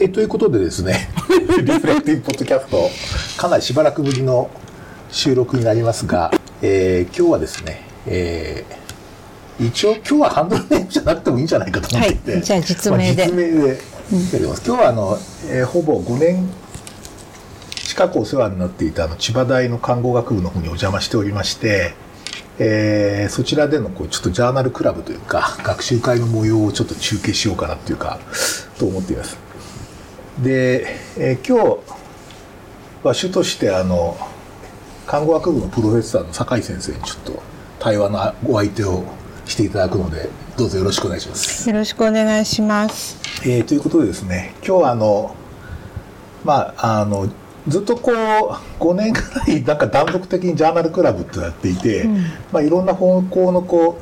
[0.00, 2.88] えということでですね、 リフレクティブポッドキャスト、
[3.36, 4.48] かなりしばらくぶりの
[5.10, 6.32] 収録になりますが、
[6.62, 13.74] えー、今日はですね、えー、一応今日はハンドルネームじゃなくてもいいんじゃないかと思っていて、はいじゃあ実名でまあ実名でや
[14.38, 14.62] ります。
[14.64, 15.18] 今日はあの、
[15.50, 16.48] えーほぼ5年
[17.74, 21.94] 近くお世話になっていたあの千葉大の看護学部の方にお邪魔しておりまして、
[22.60, 28.20] えーそちらでのこうちょっとジャーナルクラブというか学習会の模様をちょっと中継しようかなっていうか
[28.78, 29.47] と思っています。
[30.42, 31.98] で、えー今日
[33.02, 34.16] は主としてあの
[35.06, 37.42] 看護学部のプロフェッサーの酒井先生にちょっと
[37.78, 39.04] 対話のお相手を
[39.46, 41.68] していただくのでどうぞよろしくお願いします。
[41.68, 43.18] よろしくお願いします。
[43.44, 45.34] えーということでですね今日はあの
[46.44, 47.28] まああの
[47.66, 52.16] ずっとこう5年ぐらい なんか断続的にジャーナルクラブってやっていて、うん
[52.52, 53.98] まあ、いろんな方向のこ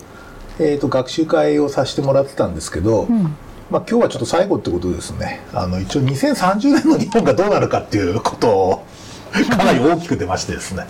[0.59, 3.34] う、えー、と学習会をさせてもらってたんですけど、うん。
[3.70, 5.41] まあ、今日はちょっと最後ってことでですね。
[5.52, 8.84] あの一応2030年の日本がどうなるかっていうことを
[9.50, 10.86] かなり大きく出ましてですね、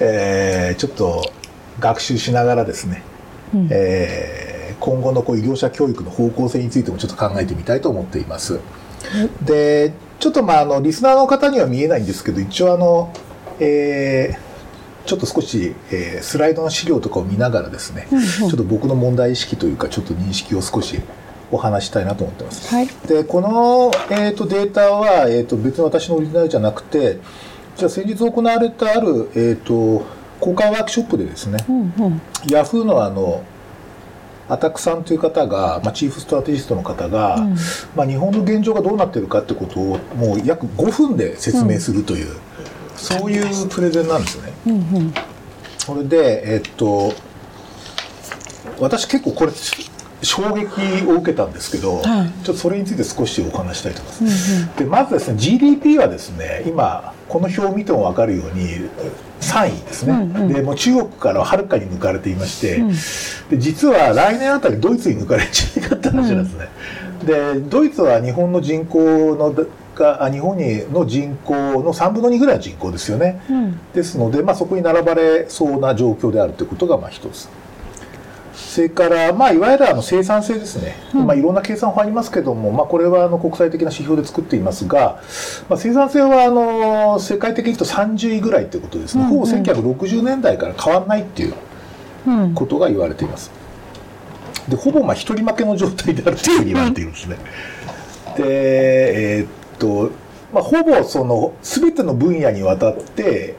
[0.00, 1.30] えーちょっと
[1.78, 3.02] 学習しながらですね、
[3.54, 3.68] うん。
[3.70, 4.48] えー
[4.80, 8.60] 今後のこう医療者教育の方向性についてもちょっと考えてみたいと思っています。
[9.42, 13.12] でちょっとまああのリスナーの方には見えないんですけど一応あの、
[13.60, 14.48] えー
[15.06, 18.24] ちょっと少し、えースライドの資料とかを見ながらですね、うんうん。
[18.26, 21.00] ちょっと僕の問題意識というかちょっと認識を少し
[21.50, 22.74] お話ししたいなと思ってます。
[22.74, 22.88] はい。
[23.06, 27.18] でこの、えー、とデータは、えー、と別に私のオリジナルじゃなくて
[27.76, 30.04] じゃあ先日行われたある、えー、と
[30.40, 32.22] 公開ワークショップでですね、うんうん。
[32.50, 33.42] ヤフーのあの
[34.48, 37.56] アタックさんという方が、まあ、チーフストラテジストの方が、うん
[37.94, 42.34] まあ、日本の現状がどうなっているかってことをもう約5分で説明するという、
[42.96, 44.52] そういうプレゼンなんですね。
[44.66, 45.14] うんうん。
[45.76, 47.12] それで、えっと、
[48.80, 49.52] 私結構これ
[50.22, 52.44] 衝撃を受けたんですけど、はい。
[52.44, 54.52] ちょっとそれについて少しお話したいと思います。
[54.54, 54.74] うんうん。
[54.76, 58.88] でまずですね GDP はですね今この表を見ても分かるように
[59.40, 60.52] 3位ですね、うんうん。
[60.52, 62.88] でもう中国からははるかに抜かれていまして、うん。
[62.88, 66.68] で実は来年あたりドイツに抜かれるんじゃないかって話なんですね、
[67.24, 69.54] でドイツは日本の人口の
[69.94, 73.40] があ日本にの人口の3分の2ぐらいの人口ですよね。
[73.50, 73.80] うん。
[73.92, 77.48] ですので、まあ、そこに並ばれそうな状況であるということがまあ一つ
[78.58, 85.22] それから、まあ、いわゆるあの生産性ですね、うんまあ、いろんな計算法ありますけども、まあ、これはあの国際的な指標で作っていますが、
[85.68, 91.54] まあ、生産性はあの世界的に言うと30位ぐらいということですね、うんうんほぼ1960年代から変わらないっていう
[92.26, 92.54] うん。
[92.54, 93.50] ことが言われています。
[94.68, 97.36] でほぼまあ一人負けの状態であるというふうに言われているんですね。
[98.36, 99.48] でえーっ
[99.78, 100.10] と、
[100.52, 103.54] まあ、ほぼその全ての分野にわたって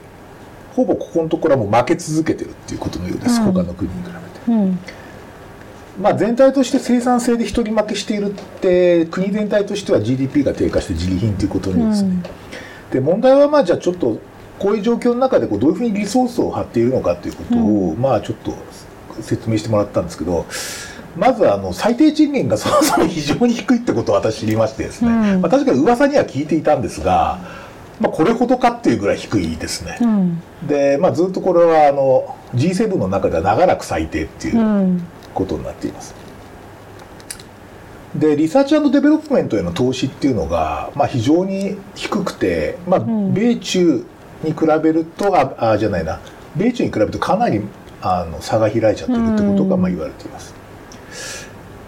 [0.76, 4.19] ほぼここのところはもう負け続けてるっていうことのようです、うん他の国に比べて。
[4.50, 4.80] うん。
[6.02, 12.24] まあ、全体として生産性で一人負けしているって国全体としては GDP が低下して自利品ということのようですね。
[12.92, 14.20] で問題はまあじゃあちょっと
[14.59, 18.54] こういう状況の中でこうどういうふうにリソースを張っているのかということを、まあちょっと
[19.22, 20.46] 説明してもらったんですけど
[21.18, 27.40] まずあの最低賃金がそもそも非常に低いってことを私知りましてですね、うんまあ、確かに噂には聞いていたんですが、
[28.00, 29.98] まあ、これほどかっていうぐらい低いですね。
[30.02, 30.42] うん。
[30.68, 36.16] で、まあ、ずっとこれはあの G7 の中では長らく最低っていううんことになっています。
[38.16, 44.04] で research development への投資っていうのが、まあ、非常に低くて、まあ、ん米中
[44.44, 46.20] に比べるとああじゃないな
[46.56, 47.62] 米中に比べるとかなり
[48.02, 50.59] あの差が開いちゃってるってことがうんまあ言われています。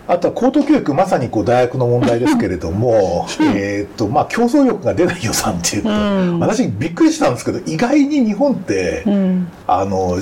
[0.08, 9.48] あとは高等教育まさにこう大学の問題ですけれどもえーと、まあ、競争力が出ない予算っていうこと、うん私びっくりしたんですけど意外に日本って、うん。
[9.68, 10.18] あの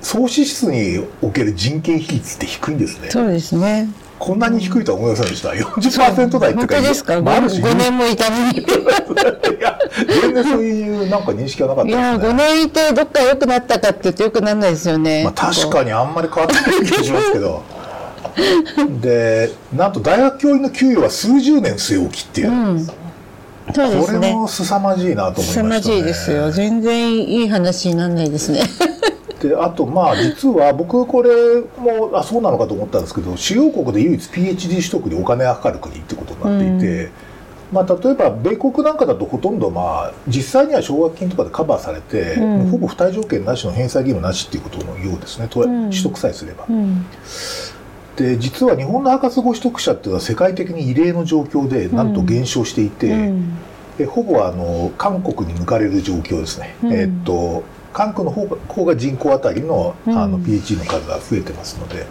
[0.00, 3.08] 総支出における人件比率って低いんですね。
[3.10, 3.88] そうですね。
[4.18, 5.50] こんなに低いとは思いませんでした。
[5.50, 7.22] 40%台っていう本当ですか？
[7.22, 8.58] まああるし5年もいたのに。
[8.58, 8.62] い
[9.60, 9.78] や、
[10.20, 12.38] 全然そういうなんか認識はなかっいや、5たですね。
[12.38, 15.22] 年いてどっか良くなったかって言うと良くならないですよね。
[15.22, 17.62] まあ確かにあんまり変わってない気がしますけど。
[19.00, 22.50] で、なんと大学教員の給与は数十年据え置きっていう。
[22.50, 22.86] うん。
[22.86, 24.32] そうでこれすね。
[24.32, 25.68] も凄まじいなと思いましたね。
[25.68, 26.50] 凄まじいですよ。
[26.50, 28.60] 全然いい話にならないですね。
[29.40, 31.30] であとまあ実は僕これ
[31.78, 37.10] もあそうなのかと思ったんですけど主要国で唯一 PhD 取得でお金がかかる国ってことになっていて、
[37.72, 45.66] まあ、例えば米国なんかだとほとんどまあ実際には奨学金とかでカバーされて、うんほぼ付帯条件なしの返済義務なしっていうことのようですね、取
[46.02, 46.66] 得さえすれば。
[46.68, 47.04] うん。
[48.16, 53.58] で実は日本の博士号取得者っていうのは世界的に異例の状況でなんと減少していて、うん。
[53.98, 56.92] えほぼあの韓国に抜かれる状況ですね、うん。
[56.92, 57.62] えっと
[57.92, 62.06] 韓国の方が方が人口あたりのあのうん PhD の数が増えてますので、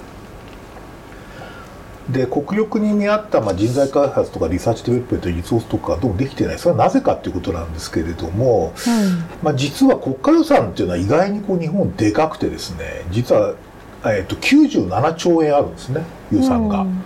[2.10, 6.60] で国力に見合ったまあ人材開発とか research development resource とかどうもできてない。
[6.60, 8.74] それはなぜかということなんですけれども、
[9.42, 13.56] まあ、実は国家予算っていうのは意外にこう日本でかくてですね実は、
[14.06, 16.82] えー、と97兆円あるんですね予算が。
[16.82, 17.02] うん。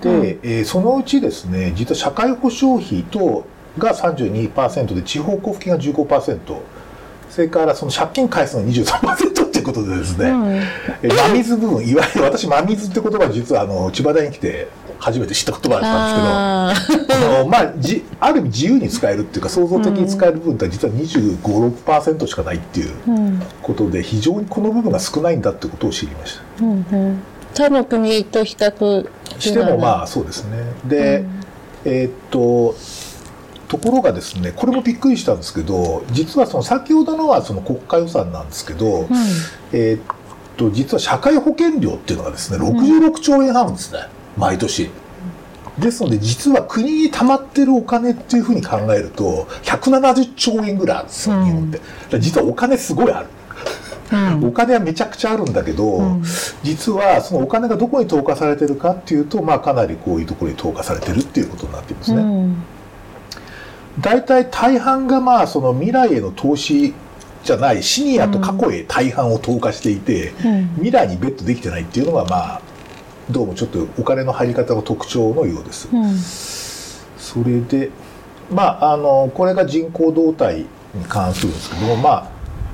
[0.00, 3.46] で、えーそのうちですね実は社会保障費と
[3.78, 6.38] が32%で地方交付金が15%
[7.30, 10.54] それからその借金返すの23%っていうことでですね、うん。
[11.02, 14.68] え真水部分いわゆる私真水って言葉は実はあの千葉大に来て
[14.98, 22.94] 初めて知った言葉だったんですけどああのまあ、じある意味自由に使えるっていうか創造的に使える部分って実は2 5 6しかないっていう
[23.62, 26.64] ことで非常にこの部分が少ないんだってことを知りました。
[26.64, 27.22] うんうん
[27.54, 29.08] 他の国と比較
[29.38, 30.58] してもまああそうですね。
[30.86, 31.24] で、
[31.84, 32.74] えーっと
[33.68, 39.08] ところがですねこれもびっくりしたんですけど実はその先ほどのはその国家予算なんですけど、
[39.72, 40.00] えーっ
[40.56, 44.00] と実は社会保険料っていうのがですね66兆円あるんですね、
[44.36, 44.90] 毎年。
[45.78, 52.20] ですので実は国に溜まってるお金っていうふうに考えると170兆円ぐらいあるんですよ、うん日本って。
[52.20, 53.26] 実はお金すごいある。
[54.12, 56.22] うんお金はめちゃくちゃあるんだけど、うん
[56.62, 62.22] 実はそのお金がどこに投下されてるかっていうと、まあ、かなりこういうところに投下されてるっていうことになっていますね。
[62.22, 62.62] うん
[64.00, 66.94] 大体大半がまあその未来への投資
[67.44, 72.60] じゃないシニアと過去へ大半を投下していて、うん未来にベットできてないっていうのがまあ
[73.30, 75.88] どうもちょっとお金の入り方の特徴のようです。
[75.92, 76.16] うん。
[76.18, 77.90] それで
[78.50, 82.30] まああのこれが人口動態に関するんですけどもまあ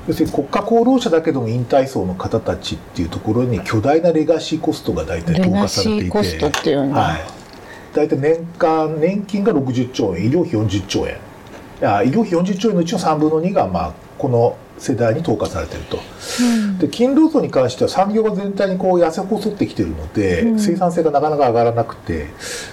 [0.07, 7.21] 要するに国家功労者だけども引退層の方たちっていうところに巨大なレガシーコストが大体投下されていてシーコストっていうのは、はい、
[7.93, 11.15] 大体年間年金が60兆円医療費40兆円。
[11.15, 15.99] いや医療費40兆円のうちの3分の2が、まあ、この世代に投下されていると。
[16.41, 16.77] うん。
[16.79, 20.59] で勤労層に関しては産業が全体にこう痩せ細ってきてるので、うん。
[20.59, 22.25] 生産性がなかなか上がらなくて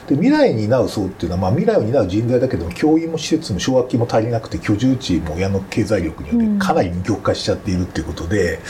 [0.09, 8.61] で未来に担う層っていうのは、まあ、未来を担う人材だけども教員も施設も奨学金も足りなくて居住地も親の経済力によってかなり二極化しちゃっているっていうことで、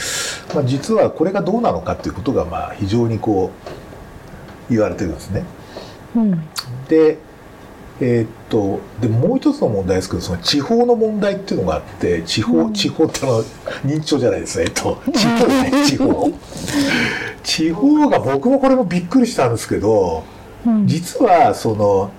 [0.53, 3.51] まあ、実はこれがどうなのかっていうことがまあ非常にこ
[4.69, 5.45] う言われてるんですね。
[6.15, 6.43] うん。
[6.89, 7.17] で
[8.01, 12.73] えーっとでもう一つの問題ですけどその地方の問題っていうのがあって地方、うん。
[12.73, 13.43] 地方ってあの
[13.83, 14.65] 認知症じゃないですね。
[14.65, 16.31] えっと 地方ね地方。
[17.43, 20.23] 地方が僕もこれもびっくりしたんですけど
[20.65, 20.87] うん。
[20.87, 22.11] 実はその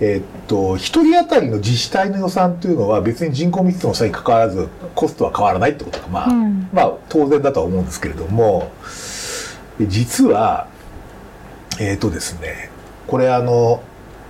[0.00, 6.68] えーっと一人当たりの自治体の予算っていうのは別に人口密度の差に関わらずコストは変わらないってことがまあ、うん。
[6.72, 8.70] まあ当然だとは思うんですけれども
[9.80, 10.68] 実は
[11.80, 12.70] えーっとですね
[13.08, 13.82] これあの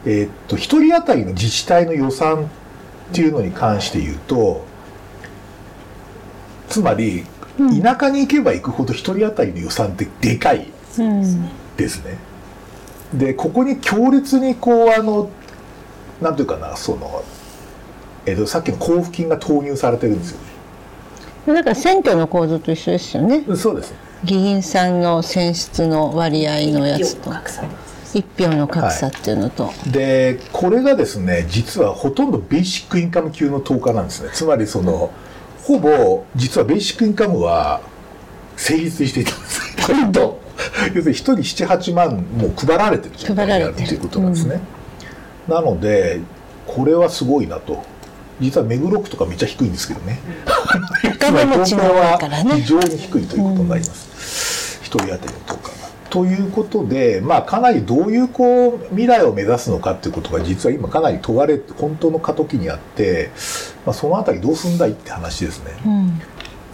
[0.04, 2.46] えーっと一人当たりの自治体の予算っ
[3.12, 4.64] ていうのに関して言うと
[6.68, 7.24] つまり
[7.58, 7.82] うん。
[7.82, 10.68] 田舎に行けば行くほど一人当たりの予算ってでかい
[10.98, 12.18] うんですね。
[13.12, 15.30] でここに強烈にこうあの
[16.20, 17.24] なんていうかなその、
[18.26, 20.38] えーとさっきの交付金が投入されてるんですよ
[21.54, 23.40] だから選挙の構図と一緒ですよね。
[23.40, 23.56] ね。
[23.56, 23.94] そうです。
[24.24, 27.30] 議員さんの選出の割合のやつと。
[27.30, 27.62] 格差
[28.14, 34.30] 一票の格差っていうのと、でこれがですね実はほとんどベーシックインカム級の投下なんですね。
[34.32, 35.12] つまりその
[35.62, 37.80] ほぼ実はベーシックインカムは
[38.56, 39.76] 成立していたんです。
[39.86, 40.48] これと。
[40.94, 44.60] 要するに1人78万もう配られてる状態にあるっていうことなんですね、
[45.46, 46.20] なので
[46.66, 47.84] これはすごいなと。
[48.40, 50.20] 実は目黒区とかめっちゃ低いんですけどね。
[51.04, 52.54] お金持ちの多いからね。
[52.62, 55.70] 非常に低いということになります、一人当たりの投下。
[55.70, 55.77] が。
[56.10, 63.30] ということで、まあ、かなりどういうこう未来を目指すのかっていうことが実は今かなり問われ本当の過渡期にあって、
[63.84, 65.72] まあ、そのあたりどうすんだいって話ですね。
[65.84, 66.20] うん。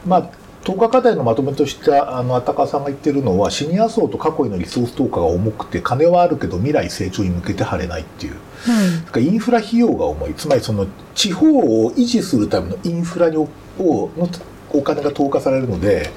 [0.06, 0.30] まあ
[0.64, 8.32] 投下課題のまとめとしてあの高川さんが言ってるのはシニア層と過去へのリソース投下が重くて金はあるけど未来成長に向けて張れないっていう。
[8.32, 8.36] う
[9.20, 10.34] んインフラ費用が重い。
[10.34, 11.46] つまりその地方
[11.84, 13.42] を維持するためのインフラにお
[13.78, 14.28] をの
[14.70, 16.10] お金が投下されるので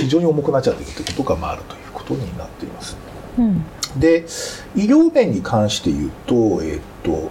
[0.00, 2.96] 非常に重くなっちゃってるということがまああるということになっています。
[3.38, 3.64] うん
[3.96, 4.24] で
[4.76, 7.30] 医療面に関して言うと,、えっと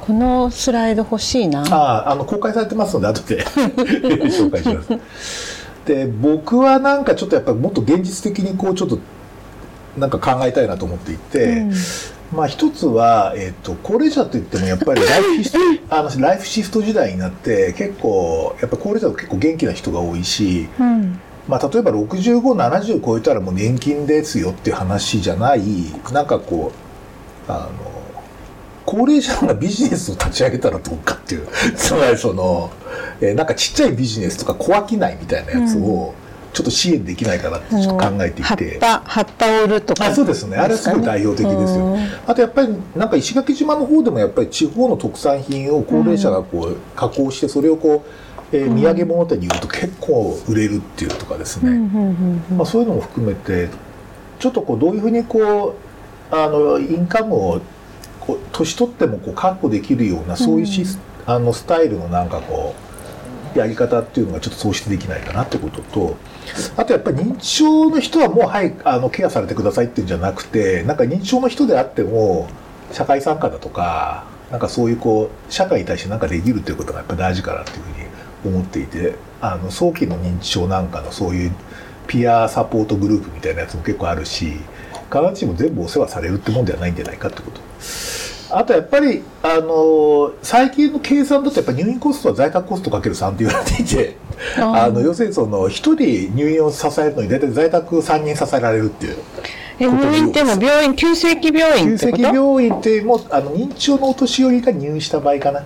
[0.00, 3.44] このスライド欲しいなああの公開されてますので後で
[4.32, 5.62] 紹介します。
[5.84, 8.98] で僕はなんかちょっとやっぱりもっと現実的にこうちょっと
[9.98, 11.72] なんか考えたいなと思っていて、うん
[12.34, 15.58] まあ一つは、えっと高齢者といってもやっぱりライフシフト
[15.94, 25.62] あのライフシフト時代になって結構やっぱ高齢者は結構元気な人が多いし、うんまあ、例えば6570超えたらもう年金ですよっていう話じゃない
[26.12, 26.72] なんかこ
[27.48, 27.92] うあの
[28.86, 31.46] 高齢者がビジネスを立ち上げたらどうかっていう
[31.76, 32.70] つまりその、
[33.20, 36.14] えーなんかちっちゃいビジネスとか小商いみたいなやつを、
[36.52, 38.78] ちょっと支援できないかなってちょっと考えていて。
[38.78, 40.56] 葉っぱ、葉っぱを売るとか、あそうですね。
[40.56, 41.96] あれはすごい代表的ですよ。
[42.26, 51.70] あとやっぱりなんか石垣島の方でもやっぱり地方の特産品を高齢者がこう加工してそれをこう、えー、土産物店に売ると結構売れるっていうとかですね。
[52.54, 53.70] まあそういうのも含めて
[54.38, 55.76] ちょっとこうどういうふうにこ
[56.30, 57.60] うあのインカムを
[58.20, 62.74] こう年取ってもこう確保できるようなそういうシス、あのスタイルのなんかこ
[63.54, 66.16] うやり方っていうのがちょっと創出できないかなってことと
[66.76, 72.48] あとやっぱり認知症の人はもうはいあのケアされてくださいっていうんじゃなくてなんか認知症の人であっても
[72.92, 78.11] 社会参加だとかなんかそういうこう社会に対して何かできるっていうことがやっぱ大事かなっていうふうに
[78.48, 81.52] 思っていてあの早期の認知症なんかのそういう
[82.06, 84.52] ピアサポートグループみたいなやつも結構あるし
[85.10, 87.60] 必ずしも全部お世話されるってもんではないんじゃないかってこと。
[88.54, 94.16] あとやっぱり、あの最近の計算だとやっぱ入院コストは在宅コストかける3って言われていて、
[94.58, 99.16] あの要するにその1人入院を支えるのに大体在宅3人支えられるっていう。
[99.80, 105.64] え入院っても病院急性期病院急性期病院ってもあの認知症のお年寄りが入院した場合かな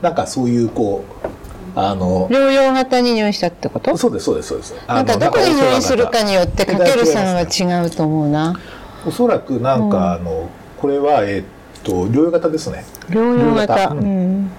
[0.00, 1.37] なんかそういうこう
[1.80, 3.96] あの療養型に入院したってこと？
[3.96, 4.74] そうですそうですそうです。
[4.88, 8.58] なんかどこに入院するかによってかけるさんは違うと思うな。
[9.06, 11.44] おそらくなんか、あのこれはえっ
[11.84, 12.84] と療養型ですね。
[13.08, 14.50] 療養型、うん、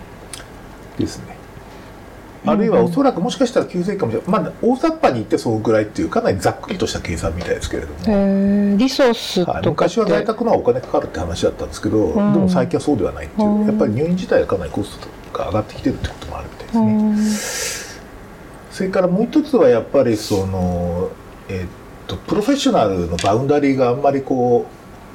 [0.97, 1.35] ですね。
[2.45, 7.97] あるいはおそらくもしかしたら急性かもしれない、まあ、大雑把に言ってそのぐらいっていうかなりざっくりとした計算みたいですけれども。
[8.77, 13.67] リソースとか、昔は在宅のはお金かかるって話だったんですけど、うん、でも最近はそうではないっていう。
[13.67, 18.01] やっぱり入院自体はかなりコストが上がってきてるってこともあるですね。
[18.71, 21.09] それからもう一つはやっぱりその、
[21.49, 21.69] えー、っ
[22.07, 24.67] とプロフェッショナルのバウンダリーがあんまりこ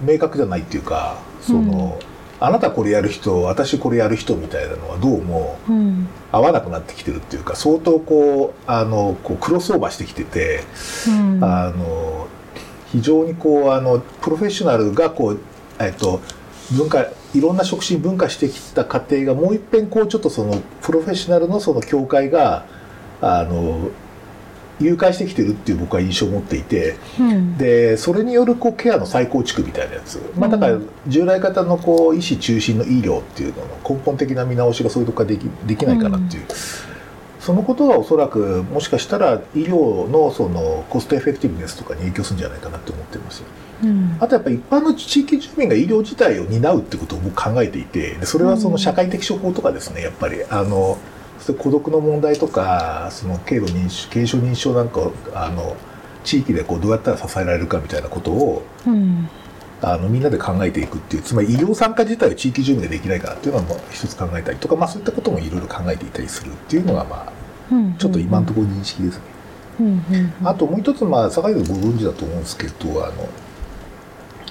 [0.02, 2.14] う明確じゃないっていうかその、うん。
[2.40, 5.56] あなたこれやる人私これやる人みたいなのはどうも
[6.30, 10.60] 合わなくなってきてるっていうか相当こうあのこうクロスオーバーしてきてて、
[11.08, 12.26] うん、あの
[12.88, 15.40] 非常にこうあのプロフェッショナルがこう、
[15.80, 16.20] えっと、
[16.72, 22.66] 文化いろんな職種に分化してきた過程がもう一遍こうちょっとそのプロフェッショナルのその境界が
[23.20, 23.90] あの
[24.80, 36.48] 誘拐してきてるっていう僕は印象を持っていて、うん、でそれによるこうケアの再構築みたいなやつ、まあ、だから従来型のこう医師中心の医療っていうのの根本的な見直しがそういうとこからできできないかなっていう、うん、
[37.44, 43.42] そのことはおそらくもしかしたら医療のそのコストエフェクティブネスとかに影響するんじゃないかなって思ってます
[43.82, 50.96] うん、あとやっぱ一般の地域住民が医療自体を担うってことを僕考えていてそれはその社会的処方とかですねやっぱりあの
[51.58, 55.76] 孤独の問題とかその軽度認知軽症認知症なんかをあの
[56.22, 59.28] 地域でこうどうやったら支えられるかみたいなことを、うん、
[59.82, 67.33] あのみんなで考えていくっていうつまり医療参加自体を地域住民でできないかっていうのも一つ考えたりとか、まあ、そういったこともいろいろ考えていたりするっていうのが、まあ、うん、
[67.98, 69.22] ちょっと今のところ認識ですね。
[69.80, 73.28] うんあともう一つ、まあ、坂井さんご存知だと思うんですけどあの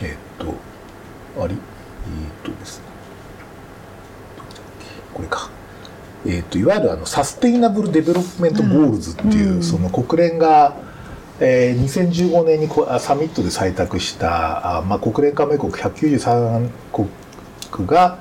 [0.01, 0.53] えっ、と
[1.41, 1.59] ありえっ、
[2.43, 2.85] とですね
[5.13, 5.49] これか。
[6.25, 10.77] えーと、いわゆるあの Sustainable Development Goals っていう、うん、その国連が、
[11.41, 18.19] えー、2015年にこサミットで採択したあ、まあ、国連加盟国193国が、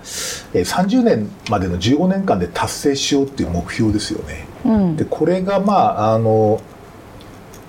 [0.52, 4.51] えー、30年までの15年間で達成しようっていう目標ですよね。
[4.64, 6.60] うん、でこれがまああの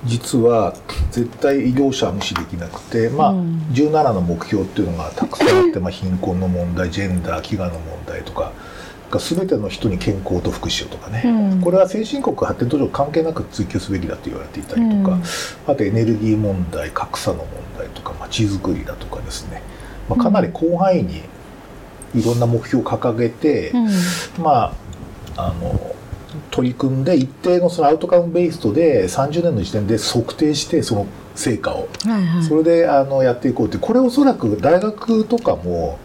[0.06, 0.76] 実は
[1.12, 8.52] 絶対医療者は無視できなくて、まあ、17の目標っていうのがたくさんあって、まあ、貧困の問題ジェンダー飢餓の問題とか
[9.10, 15.24] が全ての人に健康と福祉をとかね、うん、これは先進国発展途上関係なく追求すべきだと言われていたりとか、うん、
[15.68, 17.48] あとエネルギー問題格差の問
[17.78, 19.62] 題とかまちづくりだとかですね、
[20.10, 21.22] まあ、かなり広範囲に
[22.16, 24.76] いろんな目標を掲げて、うん、ま
[25.38, 25.93] ああの
[26.52, 36.00] 取り組んで一定のそのアウトカムベーストで30年の時点で測定してその成果を、はいはい、それであのやっていこうってこれおそらく大学とかも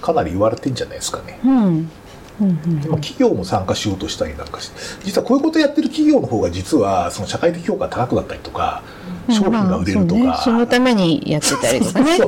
[0.00, 1.40] かなり言われてんじゃないですかね。
[1.44, 1.90] うん。
[2.40, 5.04] うんうん、企業も参加しようとしたりなんかして。
[5.04, 8.82] 実はこういうことやってる企業の方が実はその社会的評価が高くなったりとか、
[9.28, 12.18] 商品が売れるとか、まあそね、 そのためにやってたりとかね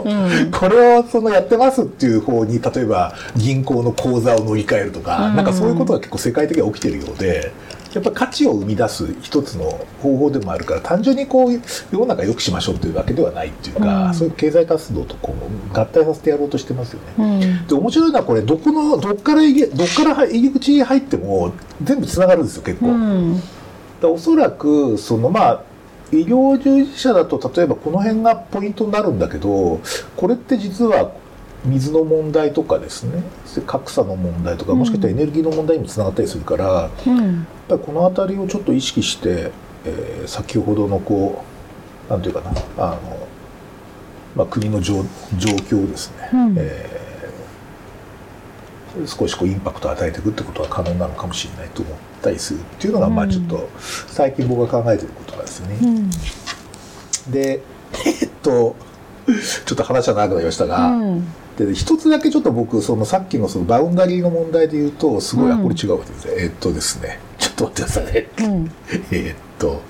[0.50, 7.52] これをそのやってますっていう方に例えば銀行の口座を乗り換えるとか、うん、なんかそういうことが結構世界的に起きてるようで。
[7.96, 9.64] やっぱり価値を生み出す一つの
[10.02, 11.50] 方法でもあるから単純にこう
[11.90, 17.40] 世の中良くしましょうというわけではないっていうか、うん、そういう経済活動とこう合体させてやろうとしてますよね。
[17.40, 22.88] うん、で面白いのはこれどこのどっからどっから入り口に入っても全部つながるんですよ結構。
[22.88, 23.40] うん、
[24.02, 25.62] だおそらくそのまあ
[26.12, 29.80] 医療従事者だと例えばこの辺がポイントになるんだけど
[30.16, 31.12] これって実は
[31.64, 33.22] 水の問題とかですね
[33.66, 39.50] 格差の問題とかもしかしたらエネルギーの問題にもつながったりするから、うん、やっぱりこの辺りをちょっと意識して
[39.84, 41.44] えー先ほどのこ
[42.08, 43.28] うなんていうかなあの、
[44.34, 45.02] まあ、国の状
[45.36, 46.54] 状況をですね、うん。
[46.58, 46.95] えー
[49.06, 53.68] 少しこうインパクトを与えていくってことは可能なのかもしれないと思ったりするっていうのが、まあうんちょっと
[54.06, 55.78] 最近僕が考えてることなんですよね。
[55.82, 56.10] うん。
[57.32, 57.60] で
[58.04, 58.76] えっと
[59.66, 61.24] ちょっと話は長くなりましたが、うん。
[61.56, 66.34] で一つだけちょっと僕そのさっきのそのバウンダリーの問題で言うとすごい、あうんこれ違うわけですね。
[66.38, 67.18] えっとですね。
[67.38, 68.28] ちょっと待ってくださいね。
[68.38, 68.72] うん。
[69.10, 69.82] えっと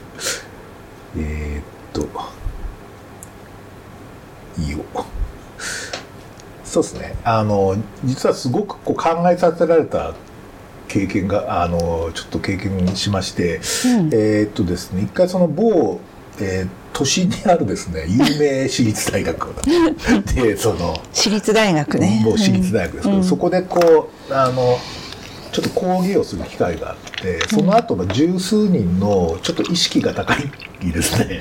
[1.19, 2.07] えっと
[4.59, 4.79] いいよ
[6.77, 7.15] そうですね。
[7.25, 10.15] あの実はすごくこう考えさせられた
[10.89, 14.11] 経験があのちょっと経験しまして、うん。
[14.13, 16.01] えーっとですね一回その某、
[16.39, 19.49] えー都市にあるですね有名私立大学
[20.35, 22.23] でその私立大学ね。
[22.25, 23.25] 某私立大学ですけど、うん。
[23.25, 24.79] そこでこうあの
[25.53, 31.41] ちょっと講義をする機会があってその後の十数人のちょっと意識が高いですね、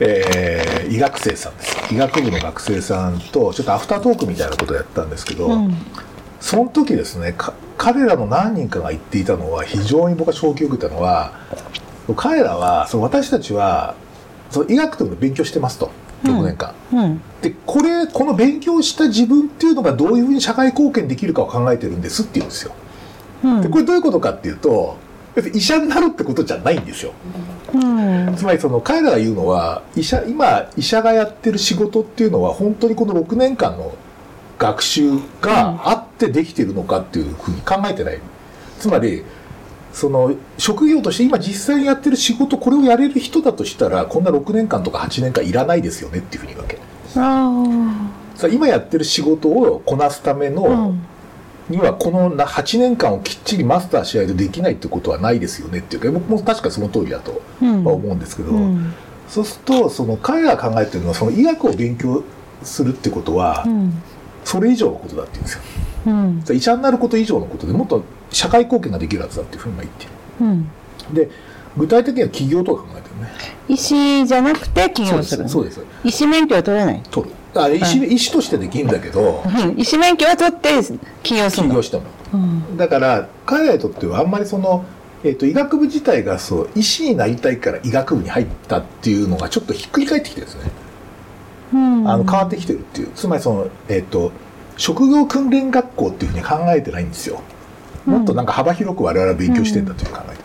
[0.00, 1.94] えー医学生さんです。
[1.94, 5.74] 医学部の学生さんとちょっとアフタートークみたいなことをやったんですけど、うん。
[6.40, 11.32] その時ですねか彼らの何人かが言っていたのは非常に僕は衝撃を受けたのは
[12.16, 13.94] 彼らはその私たちは
[14.50, 15.90] その医学部で勉強してますと。
[16.24, 17.22] 6年間、うん。
[17.40, 22.72] でこれこの勉強した自分っていうのがどういうふうに社会貢献できるかを考えてるんですって言うんですよ。
[22.84, 22.89] うん
[23.62, 24.96] でこれどういうことかっていうと
[25.34, 27.12] 別に医者になるってことじゃないんですよ。
[27.72, 28.34] うん。
[28.36, 33.94] つまりその彼らが言うのは医者今医者がやってる仕事っていうのは本当にこの6年間の
[34.58, 38.18] 学習があってできてるのかっていうふうに考えてない。
[38.78, 39.24] つまり
[39.92, 46.78] その職業として今実際にやってる仕事これをやれる人だとしたらこんな6年間とか8年間いらないですよねっていうふうに言うわけ。
[47.16, 51.06] あさあ今やってる仕事をこなすためのん
[51.70, 58.92] にはこのな8年間をきっちりマスターしないとできないってことはないですよねっていうか僕も確かその通りだと思うんですけど、うん。
[59.28, 62.24] そうするとその彼らが考えてるのはその医学を勉強
[62.62, 64.02] するってことはうん。
[64.44, 65.62] それ以上のことだって言うんですよ。
[66.06, 66.56] うん。
[66.56, 70.06] 医者になること以上のことでもっと社会貢献ができるはずだっていうふうに言って
[70.40, 70.70] うん。
[71.14, 71.30] るで
[71.76, 73.30] 具体的には企業とか考えてるね。
[73.68, 75.80] 医師じゃなくて起そうで業するすそうです。
[76.02, 77.02] 医師免許は取れない？
[77.10, 79.78] 取るあ医師,、医師としてできるんだけどうん。
[79.78, 80.70] 医師免許は取って
[81.22, 81.70] 起業するの。
[81.70, 82.76] 起業してもうん。
[82.76, 84.84] だから彼らにとってはあんまりその、
[85.24, 90.70] えっと医学部自体がそう医師になりたいから医学部に入ったっていうのがちょっとひっくり返ってきてるんですね、
[91.74, 92.08] うん。
[92.08, 93.10] あの変わってきてるっていう。
[93.14, 94.32] つまりその、えっと
[94.76, 97.42] 職業訓練学校っていうふうに考えてないんですよ。
[98.06, 100.36] もっとなんか幅広く我々は勉強してんだという考え、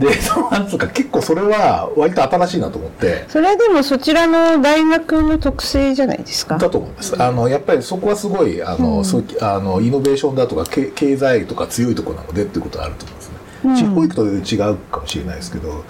[0.00, 6.56] でそのなんつうか結構それは割と新しいなと思ってそれでもそちらの大学の特性じゃないですか？
[6.56, 7.22] だと思います。
[7.22, 13.34] あのやっぱりそこはすごいあの、うんそうあのイノベーションだとか経経済とか強いところなのでっていうことはあると思うんですね。
[13.64, 15.84] うん地方行くと違うかもしれないですけど、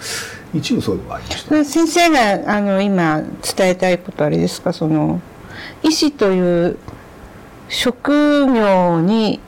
[0.53, 1.63] 一部そういうのがありました。
[1.63, 4.73] 先生があの今伝えたいことあれですか？
[4.73, 5.21] その
[5.81, 6.77] 医師という
[7.69, 9.39] 職業に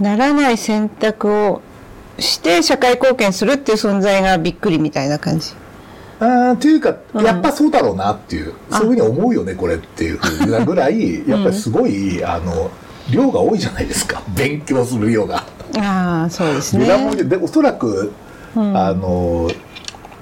[0.00, 1.62] ならない選択を
[2.18, 5.52] して社会貢献するっていう存在がびっくりみたいな感じ。
[6.20, 12.70] あーっていうか、うんやっぱそうだろうなっていう、あそういうふうに思うよねこれっていうふうなぐらい、やっぱりすごいあの
[13.10, 14.22] 量が多いじゃないですか。
[14.36, 15.44] 勉強する量が。
[15.78, 16.86] ああそうですね
[17.24, 18.12] でおそらく、
[18.54, 19.50] うんあの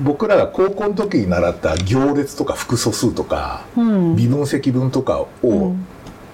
[0.01, 5.87] 僕らが高校の時に習った行列とか複素数とか、うん微分積分とかを、うん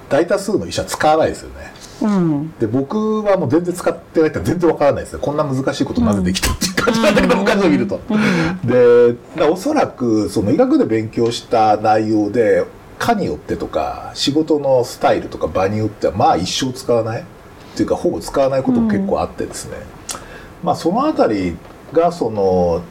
[0.08, 1.72] 大多数の医者使わないですよね。
[2.02, 2.52] うん。
[2.58, 8.00] で僕はもう全然使ってないって全然わからないですよこんな難しいことなぜできたっていう感じなんだけど、他のを見ると。
[8.64, 12.64] でおそらくその医学で勉強した内容で
[12.98, 17.24] 科によってとか仕事のスタイルとか場によってはまあ一生使わないっ
[17.76, 19.76] ていうかほぼ使わないことも結構あってですね、
[20.62, 21.56] まあそのあたり
[21.92, 22.82] がその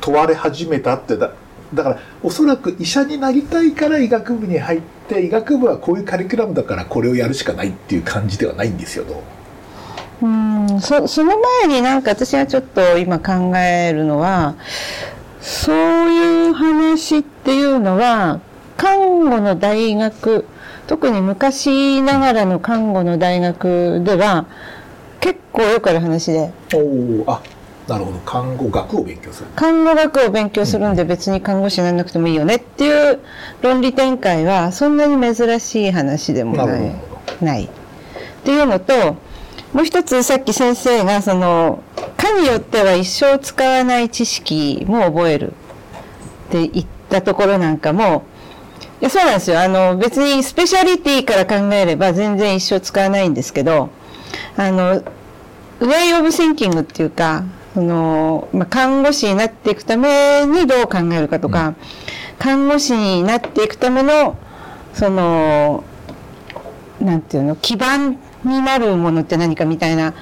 [0.00, 1.32] 問われ始めたってだ
[1.74, 9.22] だからおそらく医者になりたいから医学部に入って医学部はこういうカリキュラムだからこれをやるしかないっていう感じではないんですよど
[10.22, 10.26] う？
[10.26, 14.54] んそその前になんか私がちょっと今考えるのは
[15.40, 15.76] そう
[16.10, 18.40] いう話っていうのは
[18.76, 20.46] 看護の大学
[20.86, 24.46] 特に昔ながらの看護の大学では
[25.20, 26.52] 結構よくある話で。
[26.74, 27.42] おおあ
[27.88, 28.18] なるほど。
[28.18, 29.48] 看護学を勉強する。
[29.56, 33.20] 看護学を勉強するんで別に看護師にならなくてもいいよねっていう
[33.60, 36.94] 論理展開はそんなに珍しい話でもない。
[37.40, 37.64] ない。
[37.64, 37.68] っ
[38.44, 38.62] てい。
[38.62, 39.16] うのと
[39.72, 41.82] もう一つさっき先生がその
[42.16, 45.52] 科によっては一生使わない知識も覚える
[46.48, 48.24] って言ったところなんかも
[49.00, 49.60] いやそうなんですよ。
[49.60, 53.90] あの別にスペシャリティから考えれば全然一生使わないんですけど
[54.56, 61.76] あのウェイオブシンキングっていうかその、まあ、看護師になっていくためにどう考えるかとか、うん、
[62.38, 64.36] 看護師になっていくための
[64.92, 65.84] その
[67.00, 70.14] なんていうの基盤になるものって何かみたいな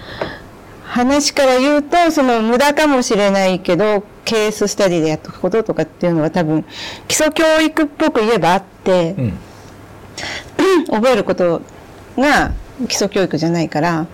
[0.84, 6.64] 話から言うとその無駄かもしれないけどケーススタディでやっとくこととかっていうのは多分
[7.08, 9.38] 基礎教育っぽく言えばあって、うん、
[10.86, 11.62] 覚えること
[12.16, 12.52] が
[12.88, 14.06] 基礎教育じゃないから。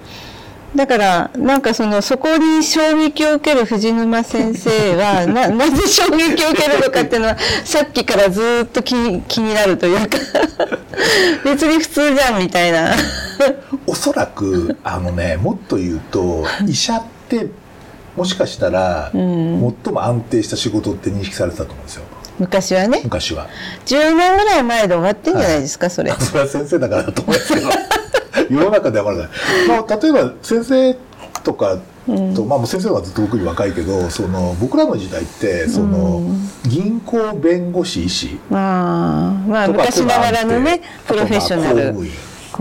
[0.75, 10.19] だからなんかそのそこに衝撃を受ける藤沼先生は ななぜ衝撃を受けるのかっていうのは さっきからずっと気に気になるというか
[11.45, 12.95] 別に普通じゃんみたいな。
[13.87, 17.49] おそらくあのねもっと言うと医者って
[18.17, 22.05] もしかしたら、最も安定した仕事って認識されてたと思うんですよ
[22.39, 23.01] 昔はね。
[23.05, 23.49] 昔は。
[23.87, 26.13] 10年ぐらい前で終わってんじゃないですか、はい、それ。
[26.13, 27.69] それは先生だからだと思いますけど。
[28.51, 29.29] 世の中ではまだない、
[29.69, 30.95] まあ、例えば先生
[31.43, 36.23] とかと、うん、まあ先生はずっと僕に若いけどその僕らの時代ってその、
[36.65, 41.77] 銀行弁護士医師まあまあ昔ながらのねプロフェッショナル。
[41.77, 42.13] 公務員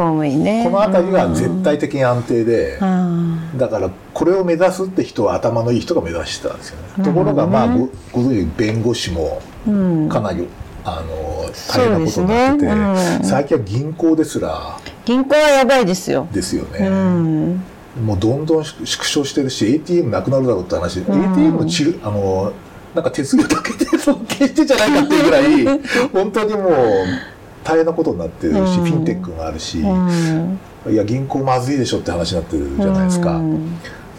[0.03, 0.63] ね。
[0.65, 9.41] この辺りが絶対的に安定で、うん、だからこれを目指すって人は頭のいい人が目指してたんですよね、ところがまあごご存知弁護士も
[10.09, 10.47] かなり、
[10.83, 16.27] あの大変なことになってて、ねうん、最近は銀行ですら銀行はやばいですよ。
[16.31, 17.61] ですよね、うん、
[18.03, 22.53] もうどんどん縮小してるし ATM なくなるだろうって話、うん、ATM のちあの
[22.93, 25.79] なんか手数料だけで 尊敬してじゃないかっていうぐらい
[26.13, 26.73] 本当にもう
[27.65, 29.83] 大変なことになってるし、うん、フィンテックがあるし、い
[30.95, 33.41] や銀行まずいでしょって話になってるじゃないですか。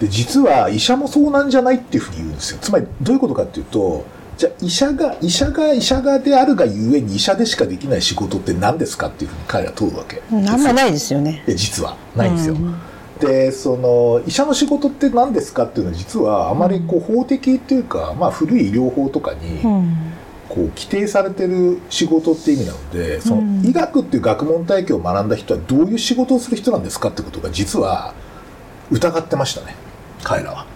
[0.01, 2.59] で実は医者もそうなんじゃないっていうふうに言うんですよ。
[2.61, 4.05] つまりどういうことかっていうと
[4.37, 10.23] じゃあ医者が医者が医者がであるがゆえに医者でしかできない仕事って何ですかっていうふうに彼ら問うわけ。
[10.31, 11.45] あんまないですよね。
[11.49, 11.97] 実は。
[12.15, 12.75] ないんですよ、うん、
[13.21, 19.63] でその医者の仕事って何ですかっていうのは実はあまりこう法的っていうか、まあ、古い医療法とかに、
[20.57, 28.15] こう規定されてる仕事って意味なのでその医学っていう学問体系を学んだ人はどういう仕事をする人なんですかってことが実は
[28.91, 29.77] 疑ってましたね
[30.25, 30.67] 彼らは。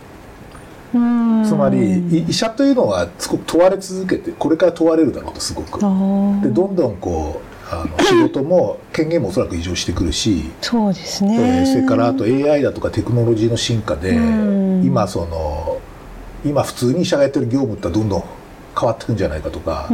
[0.93, 5.79] つまり医者というのはすごく問われ続けてこれから問われるだろうとすごく。
[5.79, 14.15] でどんどんこうあの 仕事も権限もおそらく異常してくるしそうですね、えー、それからあと AI だとかテクノロジーの進化で
[14.85, 15.79] 今その
[16.45, 18.25] 今普通に医者がやってる業務ってどんどん
[18.81, 19.89] 変わってくんじゃないかとか。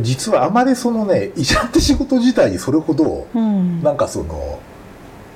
[0.00, 3.26] 実はあまりそのね医者って仕事自体にそれほど
[3.82, 4.60] なんかその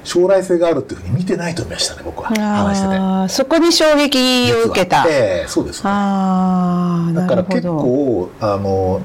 [0.05, 2.29] 将来性があるっていうふうに見てないと思いましたね僕は。
[2.29, 3.45] 話してて。
[3.45, 5.05] そこに衝撃を受けた。
[5.09, 9.03] ええそうです、ね、だから結構あの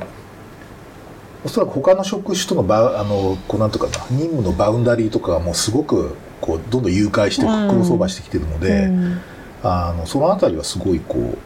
[1.45, 9.21] おそらく他の職種とのバあのこうなんとかな任務のバウンダリーとかもすごくこうどんどん誘拐してクロスオーバーしてきてるので、うん、
[9.61, 11.37] あのその辺りはすごいこう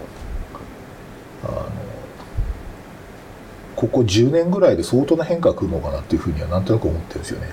[1.45, 1.69] あの
[3.77, 7.47] ここ10年ぐらいで相当な変化が来るのかなっていうふうにはなんとなく思ってるんですよね。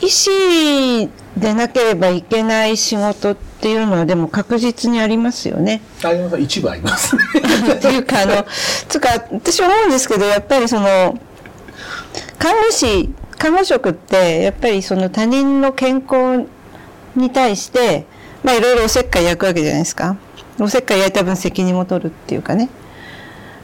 [0.00, 5.82] 医師でなければいけない仕事っていうのはでも確実にありますよね。
[6.02, 8.46] あります一部あります、っていうかあの
[8.88, 11.18] つか私思うんですけどやっぱりその
[12.38, 16.48] 看護師看護職ってやっぱりその他人の健康
[17.14, 18.06] に対して
[18.42, 20.16] まあいろいろおせっかい焼くわけじゃないですか。
[20.58, 22.70] おせっかい焼いた分責任も取るっていうかね。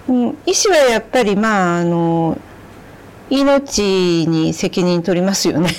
[0.08, 2.38] うん、医師はやっぱりまああの
[3.30, 5.70] 命に責任取りますよね。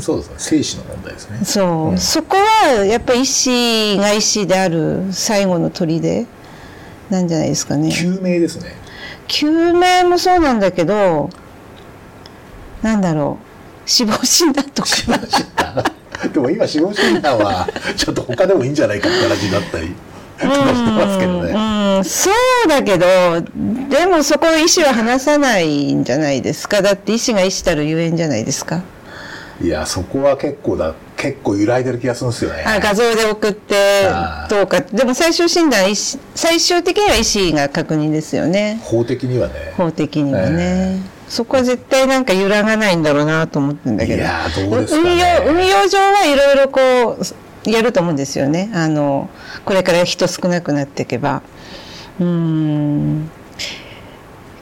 [0.00, 0.34] そうですね。
[0.38, 1.44] 生死の問題ですね。
[1.44, 6.26] そう、うん、そこはやっぱり医師が医師である最後の砦
[7.10, 7.92] なんじゃないですかね。
[7.92, 8.72] 救命ですね。
[9.28, 11.30] 救命もそうなんだけど
[12.82, 13.88] なんだろう。
[13.88, 14.88] 死亡診断とか。
[16.32, 19.94] でも今死亡診断はちょっと他でもいいんじゃないかって話になったり
[20.38, 21.50] してますけどね、
[21.98, 22.30] うん、そ
[22.64, 23.06] うだけど
[23.88, 26.82] でもそこ医師は話さないんじゃないですか？
[26.82, 28.82] だって医師が医師たるゆえんじゃないですか？
[29.58, 32.62] いやそこは結構だ結構揺らいでる気がするんですよね。
[32.66, 34.04] あ画像で送って
[34.50, 34.82] どうか。
[34.82, 35.94] でも最終診断
[36.34, 38.78] 最終的には医師が確認ですよね。
[38.82, 39.72] 法的にはね。
[39.74, 44.22] 法的にはね、えー、そこは絶対なんか揺らがないんだろうなと思ってんだけど。
[44.22, 47.24] いやどうですか、ね、運用運用上はいろいろこう
[47.72, 48.70] やると思うんですよね。
[48.74, 49.28] あの
[49.64, 51.42] これから人少なくなっていけば。
[52.20, 53.30] うん。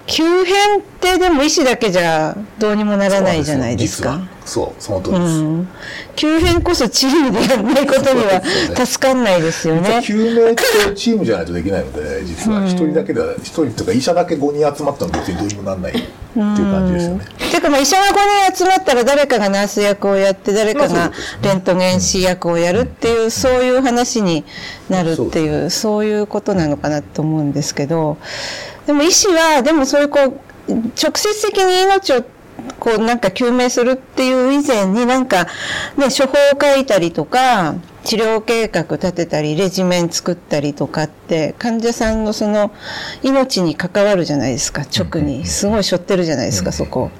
[0.07, 4.21] 急変ってでも医師だけじゃどうにもならないじゃないですか。
[4.45, 5.69] そうその通りです、うん、
[6.15, 8.43] 急変こそチームでやらないことには
[8.87, 10.03] 助かんないですよね。
[10.05, 12.67] 救命ってチームじゃないとできないので実は。
[12.67, 17.25] 一人だけでは一人とか医者だけ5人集まったら別にどうにもならないっていう感じですよね。
[17.25, 24.45] てかかまあ医者が5人集まったら誰かがナース役をやって誰かがレントゲン師役をやるっていうそういう話に
[24.89, 28.19] なるっていうそういうことなのかなと思うんですけど
[28.87, 32.25] でも医師はでもそういうこう直接的に命を
[32.79, 35.45] こうなんか救命するっていう以前になんか
[35.97, 37.75] ね処方を書いたりとか
[38.05, 42.71] 治療計画立てたりレジメン作ったりとかって患者さんのその
[43.23, 45.47] 命に関わるじゃないですか直に。
[45.47, 47.11] すごい背負ってるじゃないですかそこ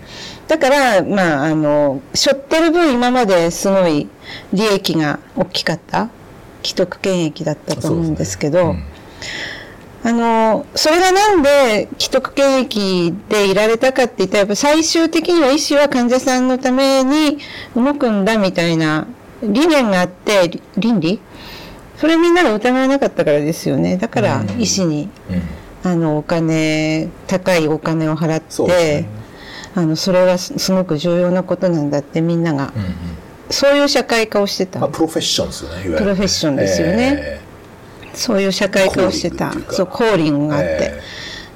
[0.49, 4.09] だからまああの背負ってる分今まですごい
[4.53, 6.09] 利益が大きかった。
[6.67, 8.75] 既得権益だったと思うんですけど、
[10.03, 17.37] あの、それがなんで既得権益でいられたかって言ったら、やっぱ最終的には医師は患者さんのために
[17.77, 19.07] 動くんだみたいな
[19.43, 21.21] 理念があって、倫理？
[21.99, 23.99] それみんなが疑わなかったからですよね。
[23.99, 25.11] だから医師に、
[25.85, 29.09] うん、あの、お金、高いお金を払って、ね、
[29.75, 32.95] あの、それはすごく重要なことなんだってみんなが、うんうん、
[33.51, 34.81] そういう社会化をしてた。
[34.81, 37.19] まあ、プロフェッションですよね、プロフェッションですよね。
[37.19, 37.45] えー
[38.15, 39.53] そういう社会化をしてた。
[39.71, 41.01] そうコーリングがあって、え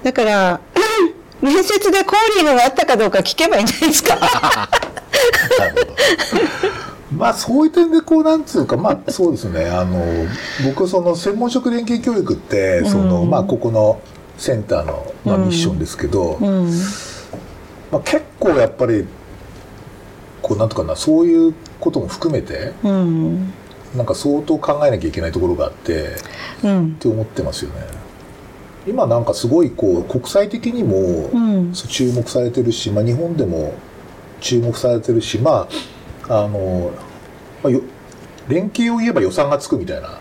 [0.03, 0.61] ー、だから
[1.41, 4.19] 面接でコーリングがあったかどうか聞けばいいんじゃないですか。
[7.17, 9.67] まあそういう点でこうなんつうかまあそうですね。
[9.67, 10.05] あの
[10.65, 14.01] 僕その専門職連携教育ってその、うん、まあここの
[14.37, 16.73] センターの、まあ、ミッションですけど、うん、
[17.91, 19.07] まあ、結構やっぱり
[20.43, 23.53] こうなんとかなそういうことも含めて、うん、
[23.97, 26.17] なんか相当考えなきゃいけないところがあって、
[26.63, 27.87] うん、って思ってますよね。
[28.87, 31.31] 今なんかすごいこう国際的にも
[31.75, 33.75] 注目されてるし、まあ、日本でも
[34.41, 35.69] 注目されてるしま
[36.29, 36.91] ああの、
[37.63, 37.73] まあ、
[38.49, 40.19] 連携を言えば予算がつくみたいな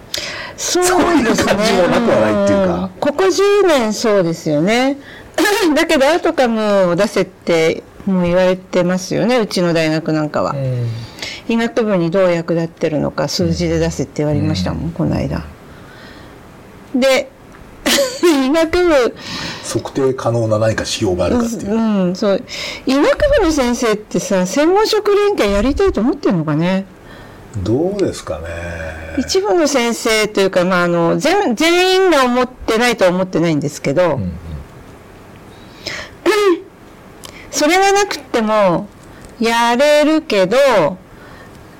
[0.57, 4.97] そういう感じもなくはないっていうか、うん、ここ10年そうですよね
[5.75, 10.51] だけどアウトカムを出せってもう言われてますよねうちの大学なんかは。
[10.51, 10.87] うん
[11.49, 15.45] 医学部にどう役立ってるのか数字で出せって言われましたもん、うん、この間。
[16.93, 17.29] で
[18.45, 19.15] 医学部。
[19.63, 22.43] 測定可能な何か指標があるかっていう、うん、そう。
[22.85, 23.05] 医学
[23.39, 26.85] 部の先生ってさ専門職連携やりたいと思ってるのかね？
[27.63, 28.45] どうですかね。
[29.17, 34.31] 一部の先生というか、まあ、あの全全員が思ってないとは思ってないんですけど、うんうん、
[37.57, 38.87] それがなくても
[39.39, 40.57] やれるけど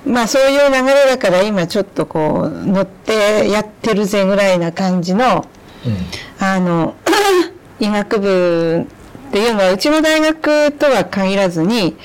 [0.08, 5.46] まあそういう流れだから今ちょっとこう乗ってやってるぜぐらいな感じの、
[5.86, 6.96] うん、あの
[7.80, 8.88] 医学部
[9.28, 11.96] っていうのはうちの大学とは限らずに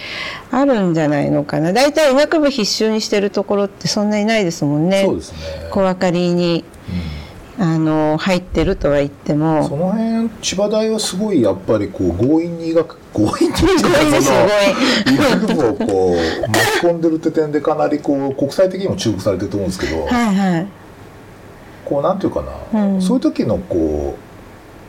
[0.50, 1.72] あるんじゃないのかな。
[1.72, 5.04] 大体医学部必修にしてるところってそんなにないですもんね。
[5.06, 5.38] そうですね。
[5.70, 7.21] 小分かりに、うん、
[7.58, 9.68] あの入ってるとは言っても。
[9.68, 14.34] その辺千葉大はすごいやっぱりこう強引に医学強引に強引ですよ
[15.12, 20.66] 医学部をこう巻き込んでるって点でかなりこう国際的にも注目されてると思うんですけど、はいはい、
[21.84, 24.16] こうなんていうかな、うん、そういう時のこ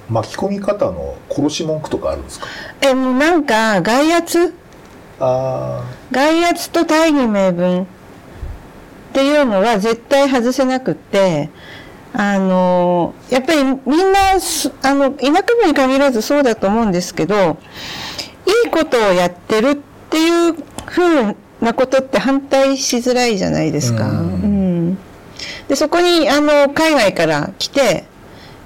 [0.10, 2.48] う巻き込み方の殺し文句とかあるんですか
[2.82, 4.54] えなんか外圧
[5.20, 7.86] あ外圧と大義名分っ
[9.14, 11.50] ていうのは絶対外せなくって
[12.14, 14.20] あのやっぱりみんな
[14.84, 17.58] あの医学部に限らずそうだと思うんですけど
[18.66, 19.76] いいことをやってるっ
[20.10, 20.54] ていう
[20.86, 24.10] ふうなことって反対しづらいじゃないですか。
[24.10, 24.98] うん、
[25.68, 28.04] でそこにあの海外から来て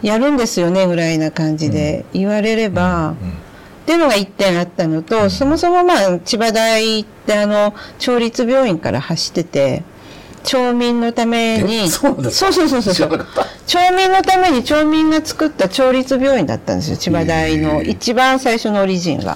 [0.02, 9.84] やるんですよねぐらいな感じで言われれば、っていうのが1点あったのと、そもそもまあ千葉大ってあの町立病院から走ってて。
[10.48, 13.26] 町民のためにそうそうそうそうそう。
[13.68, 17.84] 町民のために町民が作った町立病院だったんですよ千葉大の。
[17.84, 19.36] 一番最初のオリジンが。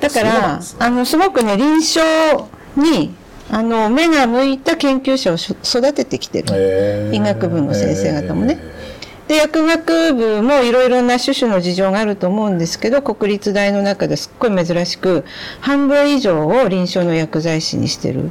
[0.00, 3.14] だから、あの、すごくね、臨床に、
[3.50, 7.10] あの、目が向いた研究者を育ててきてる。
[7.12, 8.58] 医学部の先生方もね。
[9.28, 15.24] で、薬学部もいろいろな種々の事情があると思うんですけど、国立大の中ですっごい珍しく、
[15.60, 18.30] 半分以上を臨床の薬剤師にしてる。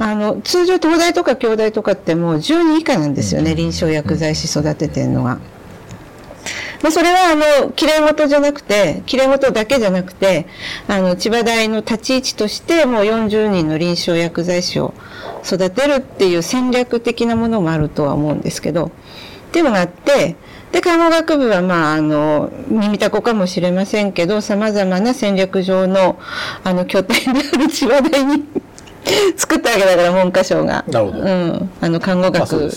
[0.00, 5.38] あの、通常東大とか京大とかってもう10人以下なんですよね、臨床薬剤師育ててるのが。
[6.82, 10.46] まあ、それはあの、きれい事じゃなくて、きれい事だけじゃなくて、
[10.88, 14.92] あの、千葉大の立ち位置として、もう40人の臨床薬剤師を
[15.44, 18.90] 育てるっていう戦略的なものもあるとは思うんですけど、
[19.54, 20.34] っていうのがあって、
[20.72, 26.18] で、看護学部は、まあ、あの、耳たこかもしれませんけど、様々な戦略上の、
[26.64, 28.42] あの、拠点である千葉大に
[29.38, 30.84] 作ったわけだから文科省が。
[30.88, 31.18] なるほど。
[31.20, 31.70] うん。
[31.80, 32.68] あの、看護学と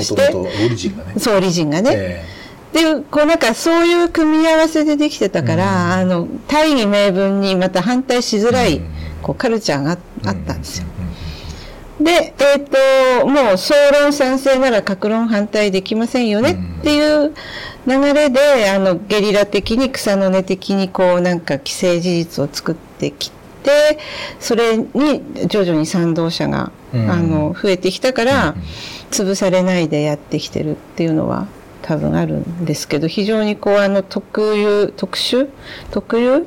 [0.00, 0.32] して。
[0.32, 0.46] そう。
[0.46, 1.12] オリジンがね。
[1.18, 1.90] そう、オリジンがね。
[1.94, 8.86] えーっていうこうなんかそういう組み合わせでできてたから、あの大義名分にまた反対しづらい、うん
[9.22, 10.86] こうカルチャーがああったんですよ。
[11.98, 17.32] うんで、えっ、と、もう総論賛成なら格論反対できませんよねっていう
[17.86, 23.30] 流れで、あの、ゲリラ的に草の根的にこうなんか既成事実を作ってき
[23.62, 23.98] て、
[24.40, 27.10] それに徐々に賛同者が、うん。
[27.10, 28.56] あの、増えてきたから、
[29.10, 31.46] 潰されないでやってきてるっていうのは
[31.82, 35.48] 多分あるんですけど、非常にこうあの特有、特殊
[35.92, 36.46] 特有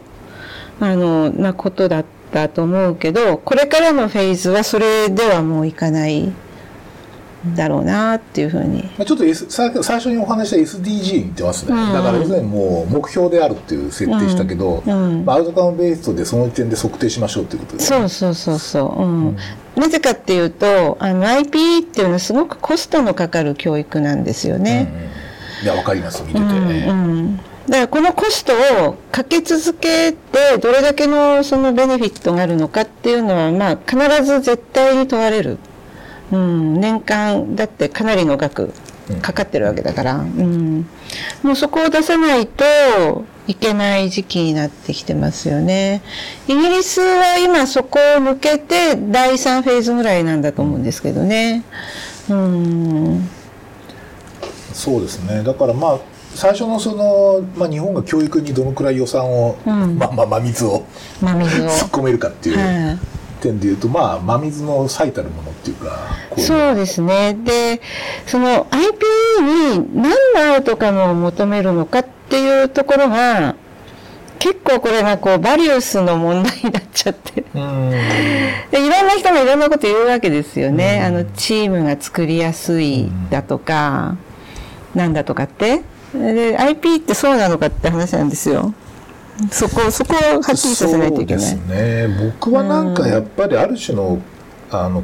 [0.79, 2.16] あの、なことだった
[2.49, 6.31] と思うけど、これからのフェーズはそれではもういかない
[7.55, 8.83] だろうなっていうふうに。
[8.97, 11.93] まあちょっと、S、さ最初にお話した SDG に言ってますね、うん。
[11.93, 15.25] だから要するにもう目標であるっていう設定したけど、うん。
[15.25, 17.83] まあ、アウトカムベーストでその時点で測定しましょうっていうことで。
[17.83, 19.03] すねそうそうそうそう。
[19.03, 19.37] うん。
[19.75, 24.91] なぜかっていうと、あの IPE っていうのはすごくコストのかかる教育なんですよね。
[24.93, 25.27] うんうん
[25.63, 26.21] いやわかります。
[26.23, 28.53] 見てて、うんうん、だからこのコスト
[28.87, 35.57] をかけ続けてどれだけのそのベネフィットがあるのかっていうのはまあ必ず絶対に問われる、
[36.31, 38.71] うん、年間だってかなりの額
[39.21, 40.85] かかってるわけだから、うん、
[41.43, 42.63] もうそこを出さないと
[43.47, 46.01] いけない時期になってきてますよね。
[46.47, 51.63] イギリスは今そこを抜けて第3フェーズぐらいなんだと思うんですけどね。
[52.29, 53.29] うん。
[54.73, 55.43] そうですね。
[55.43, 55.99] だからまあ
[56.37, 60.85] 最初のその、まあ、日本が教育にどのくらい予算を、うんまあまあ真水を
[61.19, 61.65] 真水を。
[61.73, 62.99] 突っ込めるかっていうはい
[63.41, 65.97] 点でいうと、まあ真水の最たるものっていうか
[66.37, 67.37] そうですね。
[67.43, 67.81] で、
[68.27, 70.11] その IPE に何
[70.49, 73.55] のアウトカムを求めるのかっていうところが、
[74.39, 77.43] 結構これがこうバリウスの問題になっちゃって。
[77.55, 77.91] うん
[78.71, 81.03] でいろんな人がいろんなこと言うわけですよね。
[81.03, 84.17] あの、チームが作りやすいだとか、
[84.93, 85.81] なんだとかって。
[86.13, 88.73] で、IP ってそうなのかって話なんですよ。
[89.51, 91.45] そこ、そこをはっきりさせないといけない。
[91.45, 92.33] そうですね。
[92.39, 94.19] 僕はなんかやっぱりある種の,、
[94.71, 95.03] あの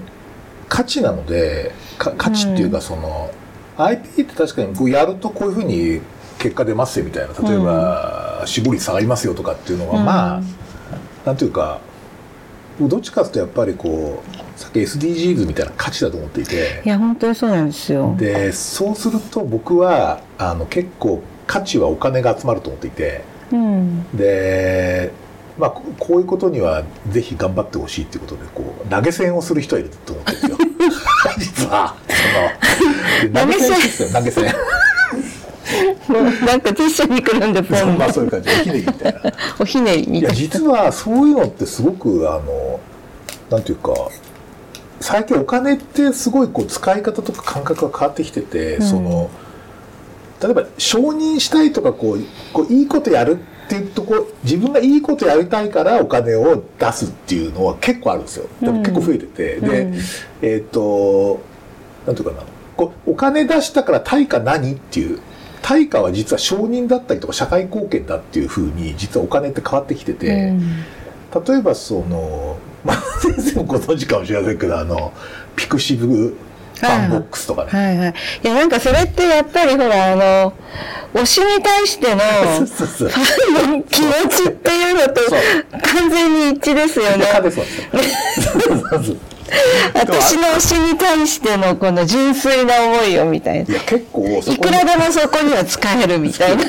[0.70, 3.32] 価値なのでか価値っていうかその、
[3.78, 6.02] IP って確かにこうやるとこういうふうに
[6.40, 7.50] 結果出ますよみたいな。
[7.50, 10.06] 例えば、死亡率下がりますよとかっていうのは、うん。
[10.06, 10.42] まあ
[11.26, 11.80] なんていうか
[12.82, 16.82] どっちかというとやっぱりこうさっき SDGs みたいな価値だと思っていて。
[16.84, 18.16] いや、本当にそうなんですよ。
[18.18, 23.22] でそうすると僕はあの結構価値はお金が集まると思っていて。
[23.52, 24.06] うん。
[24.16, 25.12] で、
[25.58, 30.58] まあ、ここういうことにはぜひ頑張ってほしいっていうことでこう投げ銭をする人はいると思ってるんですよ
[31.38, 31.96] 実は
[33.22, 34.46] そので投げ銭ですよ投げ銭
[36.08, 39.22] もうなんかティッシュにくるんで ポンまあそういう感じおひねりみたいな
[39.60, 40.42] おひねりみいやたいな。
[40.42, 42.80] 実はそういうのってすごくあの
[43.52, 43.94] なんていうか
[45.00, 49.30] 最近お金ってすごいこう使い方とか感覚が変わってきてて、うんその
[50.44, 52.20] 例えば承認したいとかこう
[52.52, 58.48] こういいことやるっていうとこ自分がいいことやりたいからお金を出すっていうのは結構あるんですよ。
[58.62, 60.00] でも結構増えてて、で、うん。
[60.42, 61.42] えっ、と
[62.06, 62.44] なんていうかな。
[62.76, 65.22] こうお金出したから対価何っていう。
[65.62, 70.84] 対価は実は承認だったりとか社会貢献だっていうふうに実はお金って変わってきてて、うん。
[71.48, 75.14] 例えばその、 まあ、先生もご存知かもしれませんけどあの
[75.56, 76.36] pixiv
[76.84, 78.14] ファンボックスとかね、はいはい。
[78.44, 80.54] いや、なんかそれってやっぱりほら、あの、
[81.14, 82.60] 推しに対しての ファ
[83.70, 85.22] ンの気持ちっていうのと
[85.72, 87.26] 完全に一致ですよね。
[89.94, 93.72] 私の推しに対してのこの純粋な思いをみたいな。
[93.72, 96.64] いや結構そいくらでもそこには使えるみたいな。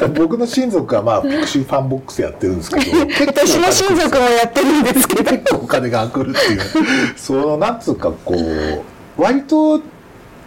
[0.08, 5.30] 僕の親族はまあピクファンボックスやってるんですけど私の親族もやってるんですけど。
[5.30, 6.60] 結構お金が来るっていう
[7.16, 8.82] そのなんつうかこう
[9.16, 9.80] 割と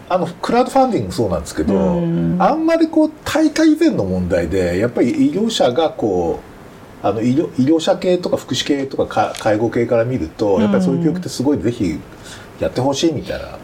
[0.10, 2.38] あのクラウドファンディングもそうなんですけど、うん。
[2.42, 6.40] あんまりこう大会以前の問題でやっぱり医療者がこ
[7.04, 12.00] うあの医療医療者系とか福祉系とかか介護系から見るとやっぱりそういう教育ってすごいぜひ
[12.60, 13.58] やってほしいみたいな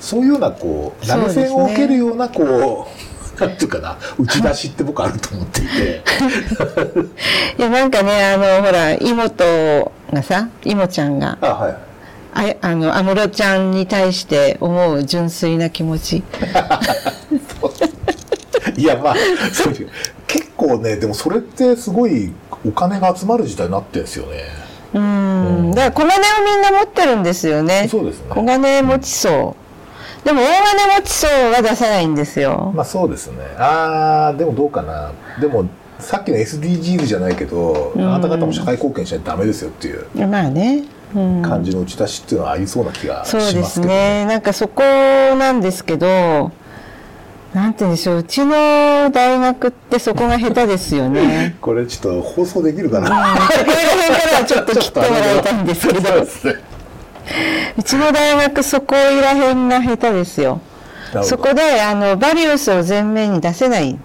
[0.00, 6.02] そういうようなこう投げ銭を受けるようなこうなんていうかな打ち出しって僕あると思っていて。
[7.58, 11.91] いや、なんかね、あの、ほら、妹がさ、妹ちゃんが、あはい
[12.34, 16.22] ああの、安室ちゃんに対して思う純粋な気持ち。
[18.76, 19.14] いやまあ
[19.52, 19.88] そういう
[20.26, 22.32] 結構ねでもそれってすごい
[22.66, 24.44] お金が集まる時代になってるんですよね
[24.94, 25.72] うん。
[25.74, 27.88] だから小金をみんな持ってるんですよね。
[27.90, 29.56] そうですね小金持ちそ
[30.22, 30.26] う。
[30.26, 32.72] でも大金持ちそうは出さないんですよ。
[32.74, 35.66] まあそうですねあーでもどうかなでも
[35.98, 40.84] さっきの SDGs じゃないけど、うんあなた方も社会貢献しないとダメですよっていうまあね。
[41.14, 41.42] うん。
[41.42, 44.24] 感じの打ち出しっていうのはありそうな気がしそうでますけど、すね。
[44.26, 46.52] なんかそこなんですけど、
[47.54, 51.56] なんて言うんでしょう、うちの大学ってそこが下手ですよね。
[51.60, 56.08] これちょっと放送できるかな、これら辺からはちょっと切ってもらいたいんですけれど、
[57.78, 60.60] うちの大学そこら辺が下手ですよ。
[61.22, 63.90] そこで、あの、バリウスを前面に出せない。
[63.90, 63.98] うん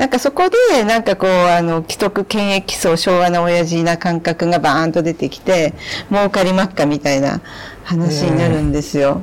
[0.00, 5.74] なんかそこで、なんかこう、あの、既得権益層、昭和な親父な感覚がバーンと出てきて、
[6.10, 7.42] 儲かりまっかみたいな
[7.84, 9.20] 話になるんですよ。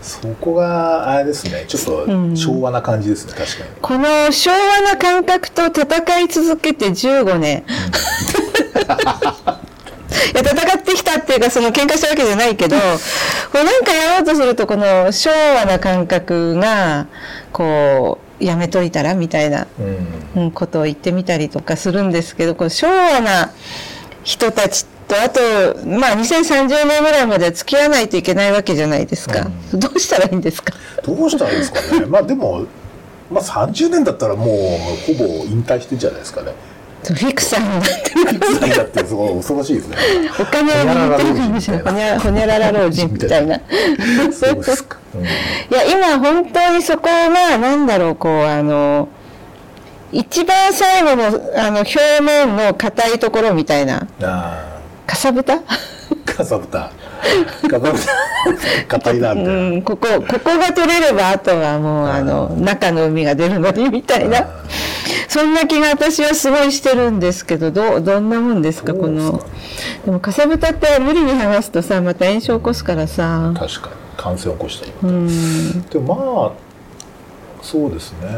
[0.00, 7.64] そこがあれですねちょっと昭和な感じですね、確かにこの昭和な感覚と戦い続けて15年。
[10.32, 12.76] いや戦ってきたっていうかその喧嘩したわけじゃないけど
[13.52, 17.06] これなんかやろうとするとこの昭和な感覚が
[17.52, 20.42] こうやめといたらみたいなうん。
[20.42, 23.50] うんことを言ってみたりとかするんですけどこう昭和な
[24.22, 25.40] 人たちとあと
[25.86, 30.72] まあ2030年ぐらいまでは付き合わないといけないわけじゃないですか、どうしたらいいんですか？
[31.04, 32.06] どうしたらいいですかね。
[32.06, 32.64] まあでも、
[33.30, 36.52] まあ、30年だったらもうほぼ引退してんじゃないですかね
[37.02, 37.84] フィクサーになっ
[38.60, 38.76] てる。
[38.76, 39.96] だってすごい恐ろしいですね。
[40.38, 41.84] お金を握ってるかもしれない。
[41.84, 43.56] ほにゃほにゃらら老人みたいな。
[43.56, 43.60] い
[44.32, 45.30] そうですか、うんや、
[45.90, 49.08] 今本当にそこが、なんだろう、こう、あの、
[50.12, 51.24] 一番最後の、
[51.56, 54.06] あの、表面の硬いところみたいな。
[54.22, 55.54] あかさぶた？
[55.54, 55.60] あ
[56.24, 56.92] かさぶた
[57.68, 58.06] かさぶた
[58.88, 64.46] 硬いなみたいな、うん、ここ、ここが取れれば、あとはもう、あの、中の海が出るのに、みたいな。
[65.28, 69.44] そんな気が私はすごいしてるんですけど、どう、どんなもんですか、この？
[70.04, 73.52] でも、かさぶたって無理に剥がすとさ、また炎症起こすからさ。
[73.56, 73.94] 確かに。
[74.16, 74.92] 感染を起こしたり。
[75.02, 75.82] うん。
[75.82, 78.28] でもまあそうですね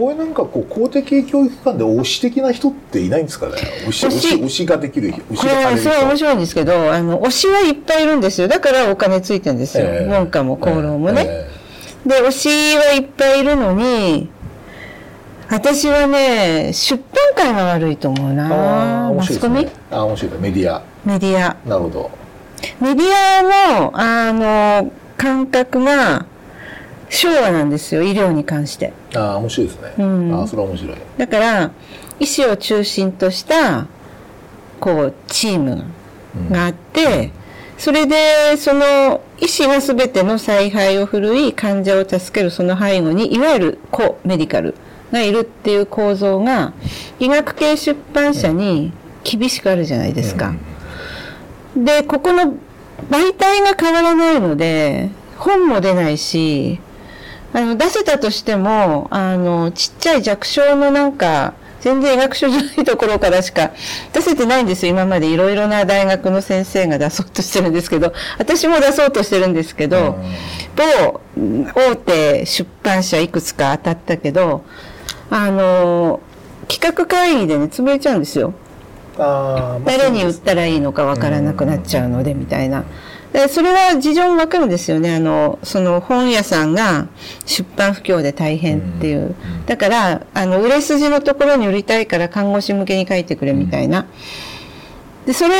[0.00, 3.52] こういうなんかこう公的教育機関で推し的な人っていないんですかね？
[3.86, 8.48] 推し推し推しができる推しこがされるれはすごい面人白いんですけど、あの、推しはいっぱいいるんですよ。
[8.48, 9.84] だからお金ついてるんですよ。
[9.84, 11.26] ええ文化も功労もね。
[11.26, 11.50] え
[12.06, 14.30] で、推しはいっぱいいるのに、
[15.50, 16.96] 私はね、出
[17.36, 19.04] 版界が悪いと思うな。
[19.04, 21.56] あ面マスコミ、ああ面白いねメディアメディア。
[21.68, 22.10] なるほど
[22.80, 26.24] メディアの、あの、感覚が
[27.10, 28.02] 昭和なんですよ。
[28.02, 28.92] 医療に関して。
[29.14, 31.70] ああ面白いですね、うんああそれは面白いだから、
[32.20, 33.86] 医師を中心とした、
[34.78, 35.84] こう、チーム
[36.50, 37.32] があって、
[37.76, 44.74] それで、その、医師が全ての采配を振るい、患者を助けるその背後に、いわゆるコメディカル
[45.10, 46.74] がいるっていう構造が、
[47.18, 48.92] 医学系出版社に
[49.24, 50.54] 厳しくあるじゃないですか。
[51.76, 52.54] で、ここの
[53.10, 55.08] 媒体が変わらないので、
[55.38, 56.80] 本も出ないし、
[57.52, 63.70] あの、出せたとしても、あの、ちっちゃい弱小のなんか、全然医学書じゃないところからしか
[64.12, 64.92] 出せてないんですよ。
[64.92, 70.18] 今までいろいろな大学の先生が出そうとしてるんですけど、私も出そうとしてるんですけど、
[70.76, 71.20] 某
[71.74, 74.62] 大手出版社いくつか当たったけど、
[75.30, 76.20] あの、
[76.68, 78.52] 企画会議でね、潰れちゃうんですよ。
[79.84, 82.84] 誰に売ったらいいのかわからなくなっちゃうので、みたいな。
[83.32, 85.14] で、それは事情もわかるんですよね。
[85.14, 87.06] あの、その本屋さんが
[87.46, 89.34] 出版不況で大変っていう。
[89.66, 94.06] だから、あの、売れ筋のところに売りたいから看護師向けに書いてくれみたいな。
[95.26, 95.54] で、それ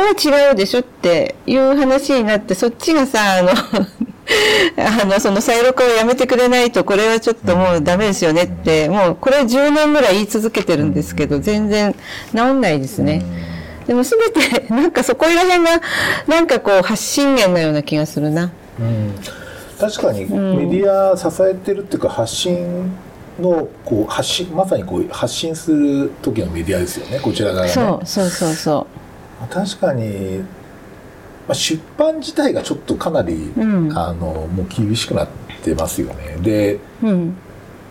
[0.00, 3.50] は違うでしょっていう話になって、そっちがさ、あの、
[4.76, 11.94] あの、その再録をやめてくれないと、これはちょっともうダメですよねって、もうこれ10年ぐらい言い続けてるんですけど、全然
[12.34, 13.22] 治んないですね。
[13.86, 15.80] でもすべて、 なんかそこら辺が、
[16.26, 18.50] なんかこう発信源のような気がするな。
[18.78, 19.14] うん。
[19.78, 22.92] 確かにメディア支えてるっていうか発信
[23.40, 27.18] のこう発信まさにこう発信する時のメディアですよね。
[27.20, 27.72] こちら側がね。
[27.72, 28.86] そう、そうそうそ
[29.50, 30.44] 確かに、ま
[31.50, 33.92] あ、出版自体がちょっとかなり、うん。
[33.98, 35.28] あのもう厳しくなっ
[35.62, 36.38] てますよね。
[36.40, 37.08] でう。
[37.08, 37.36] うん。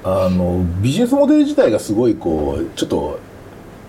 [0.06, 3.20] あのビジネスモデル自体がすごいこうちょっと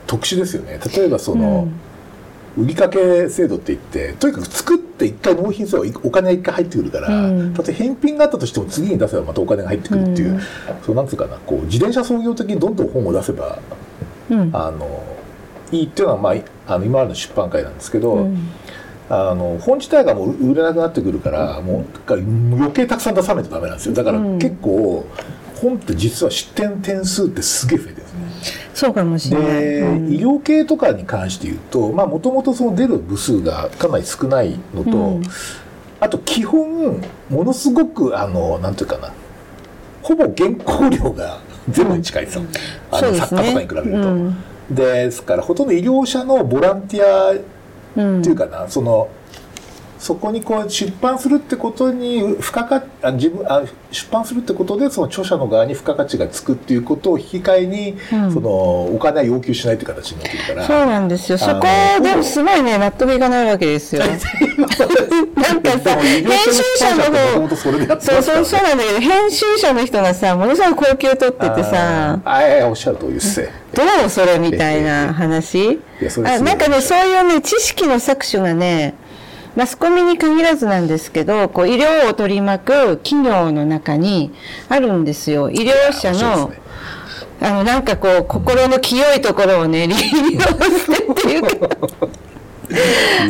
[0.06, 0.78] 特殊ですよね。
[0.94, 1.68] 例えばその、
[2.56, 7.54] 売りかけ制度って言ってとにかく作って一回納品すればお金が一回入ってくるから、うん。
[7.54, 10.40] たとえ返品があったとしても次に出せばまたお金が入ってくるっていう、うん。
[10.84, 13.58] そうなんつうかなこう自転車操業的にどんどん本を出せば
[14.30, 14.50] うん。
[14.52, 15.02] あの
[15.72, 18.48] いいっていうのは、まあ、あの今までの出版界なんですけど、うん。
[19.10, 23.94] あの本自体がもう売れなくなってくるからもう余計たくさん出さないとダメなんですよ。
[23.94, 24.38] だからうん。
[24.38, 25.04] 結構
[25.60, 28.03] 本って実は出展点数ってすげえ増えてる。
[28.74, 29.46] そうかもしれない。
[29.48, 35.22] で、うん医療系とかに関して言うとまあもともと出る部数がかなり少ないのと、うん
[36.00, 37.00] あと基本
[37.30, 39.10] ものすごくあのなんていうかな
[40.02, 41.38] ほぼ原稿料が
[41.70, 43.10] ゼロに近いですよ、うですね。
[43.10, 44.08] の作家とかに比べると。
[44.08, 44.36] うん
[44.70, 47.32] ですからほとんど医療者のボランティア
[47.96, 49.08] うんっていうかな、その
[50.04, 60.66] そこにこう出版するってことに付加価あ自分あ出版するってことでその著者の側に付加価値がつくっていうことを引き換えに、うんそのお金は要求しないって形になってるから。
[60.66, 61.38] そうなんですよ。
[61.38, 61.66] そこ
[62.02, 64.02] でもすごいね、納得いかないわけですよ。
[64.04, 64.18] なんか
[65.78, 73.48] さ、編集者の方、とそうそう、そうなんだけど、編集者の人がさ、ものすごい高級取っててさ、あーあーおっしゃる通りですね。
[73.74, 75.80] どうそれみたいな話？
[76.24, 78.94] あなんかね、そういうね、知識の搾取がね、
[79.56, 84.32] マスコミに限らずなんですけど、こう医療を取り巻く企業の中に
[84.68, 85.50] あるんですよ。
[85.50, 86.60] 医療者のね、
[87.40, 91.68] あの、なんかこう、心の清いところをね、 利用してっていうか、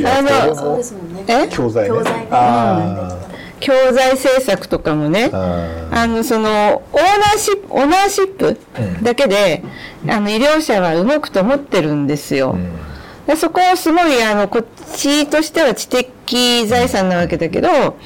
[0.06, 1.24] あのそうですもんね。
[1.26, 1.48] え？
[1.48, 1.88] 教材ね。
[1.88, 3.18] 教材ねあ
[3.60, 9.62] 教材制作とかもねー、あの、その、オーナーシップ、オーナーシップうんだけで、
[10.08, 12.52] あの、医療者は動くと思ってるんですよ。
[12.52, 12.83] うん
[13.26, 14.64] でそこをすごい、あの、こっ
[14.96, 17.96] ちとしては知的財産なわけだけど、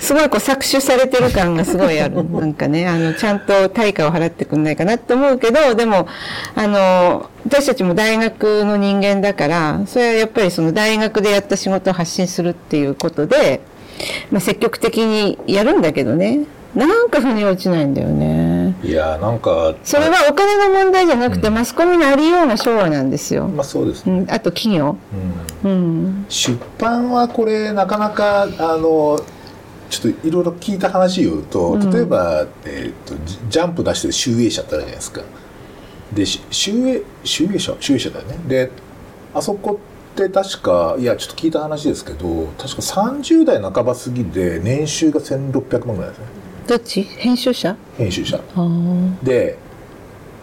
[0.00, 2.22] すごいこう搾取されてる感がすごいある。
[2.30, 6.06] なんかね、あの、ちゃんと対価を払ってくんないかなって思うけど、でも、
[6.54, 13.60] あの、私たちも大学の人間だから、それはやっぱりその大学でやった仕事を発信するっていうことで、
[14.30, 16.40] まあ、積極的にやるんだけどね、
[16.76, 18.57] なんか腑に落ちないんだよね。
[18.82, 23.48] いやーなんかそれはお金の問題じゃなくて、マスコミのありような昭和なんですよ。
[23.48, 24.20] まあそうですね。
[24.20, 24.96] うん、あと企業。
[25.64, 26.26] うんうん。
[26.28, 29.20] 出版はこれなかなかあの
[29.90, 35.22] ちょっといろいろ聞いた話を言うと、うん例えば、えー、とジジャンプ出してる集英社ってあるじゃないですか
[36.12, 37.74] でし集英集英社？
[37.80, 38.70] 集英社だよねで
[39.34, 39.78] あそこ
[40.12, 46.26] って確かいやちょっと聞いた話ですけど確か30代半ば過ぎで年収が1600万ぐらいですね
[46.68, 47.02] どっち？
[47.02, 47.74] 編集者？
[47.96, 48.38] 編集者。
[49.22, 49.58] で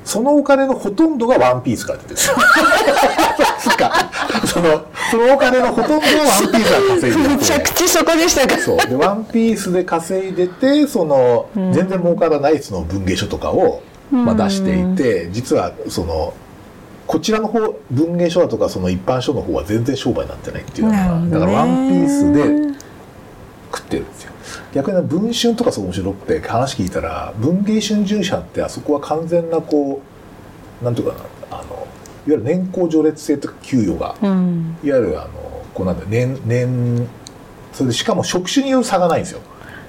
[0.04, 2.14] そのお金のほとんどがワンピースから出てる。
[2.14, 2.36] んですよ
[3.64, 4.12] 確か。
[4.46, 8.58] そのそのお金のほとんどをワンピースが稼いでて着地そこでしたか。
[8.58, 8.78] そう。
[8.90, 11.74] でワンピースで稼いでてその、うん。
[11.74, 16.34] 全然儲からないその文芸書とかを、まあ、出していて、実はその
[17.08, 17.60] こちらの方
[17.92, 22.76] 文芸書だとかその一般書の方は全然商売になってないっていうのが、だからワンピースで
[23.72, 24.32] 食ってるんですよ
[24.76, 30.02] 逆に文春とかそう面白くて話聞いたら文芸春秋社ってあそこは完全なこ
[30.82, 31.18] うなんていうか
[31.50, 31.88] なあのいわ
[32.28, 34.78] ゆる年功序列制とか給与がうん。
[34.84, 35.30] いわゆるあの
[35.74, 37.08] こうなんだよ年年
[37.72, 39.40] それでしかも職種による差がないんですよ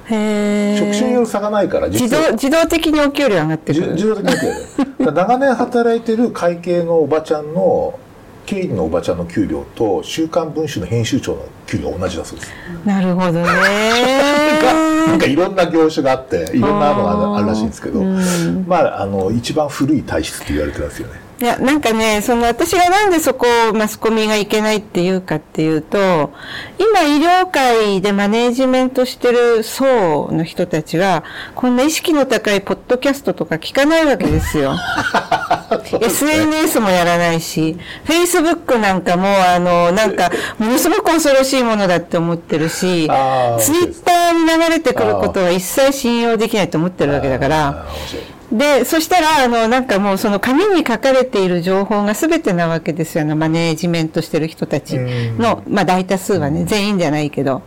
[0.09, 0.79] へえ。
[0.79, 3.93] 職種による差がないから自動、自動的にお給料上がってる。
[3.95, 7.99] 自動的に受けるだから長年働いてる会計のおばちゃんの
[8.47, 12.53] 経理のおばちゃんの給料と「週刊文春」の編集長の給料同じだそうです。
[12.85, 13.47] なるほどね。
[15.07, 18.65] なんかいろんな業種があっていろんなのがあるらしいんですけど、うん。
[18.67, 26.33] まああの一番古い体質って言われてるんですよねいや、なんかね、その私がなんでそこをマスコミがいけないっていうかっていうと、
[26.79, 31.25] 今医療界でマネージメントしてる層の人たちは、
[31.55, 34.77] こんな意識の高いポッドキャストとか聞かないわけですよ。
[36.01, 37.77] SNS もやらないし、
[38.07, 47.87] Facebook なんかも、あの、なんか、ものすごく恐ろしいものだって思ってるしあー、ツイッターに流れてくることは一切信用できないと思ってるわけだから、
[48.53, 53.23] で、そしたら、あの、なんかもうその紙に書かれている情報が全てなわけですよ。
[53.23, 57.63] あの、マネージメントしてる人たちの、まあ大多数はね、全員じゃないけど。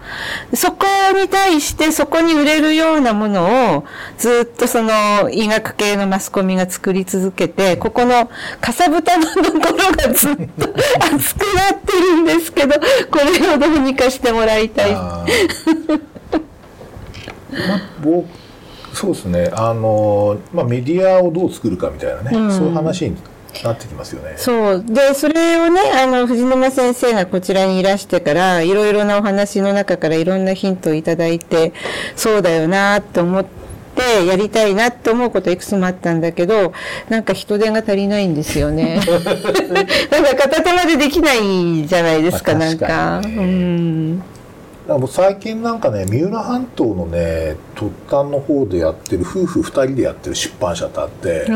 [0.53, 3.83] そこに対して、そこに売れるようなものを、
[4.17, 8.29] ずっとその医学系のマスコミが作り続けて、ここの
[8.61, 9.61] かさぶたのところ
[9.91, 10.41] がずっと
[11.13, 12.75] 熱くなってるんですけど、
[13.11, 14.93] これをどうにかしてもらいたい。
[14.93, 15.25] ま
[17.75, 18.48] あ僕
[18.99, 23.15] そうですねあの、まあ、メディアをどう作るかみたいなね、うんそういう話に
[23.63, 24.33] なってきますよね。
[24.37, 24.83] そう。
[24.85, 31.73] で、それをね、あの、藤沼先生がこちらにいらしてから、いろいろなお話の中からいろんなヒントをいただいて、
[32.15, 33.45] そうだよなって思っ
[33.95, 36.73] て、やりたいなって思うこといくつもあったんだけど、
[37.09, 38.99] なんか人手が足りないんですよね。
[40.11, 43.21] なんか片手までできないじゃないですか、まあなんか。
[43.23, 44.23] うん。
[44.93, 51.51] らもう最近なんかね三浦半島のね突端の方でやってる夫婦2人でやってる出版社ってあってそ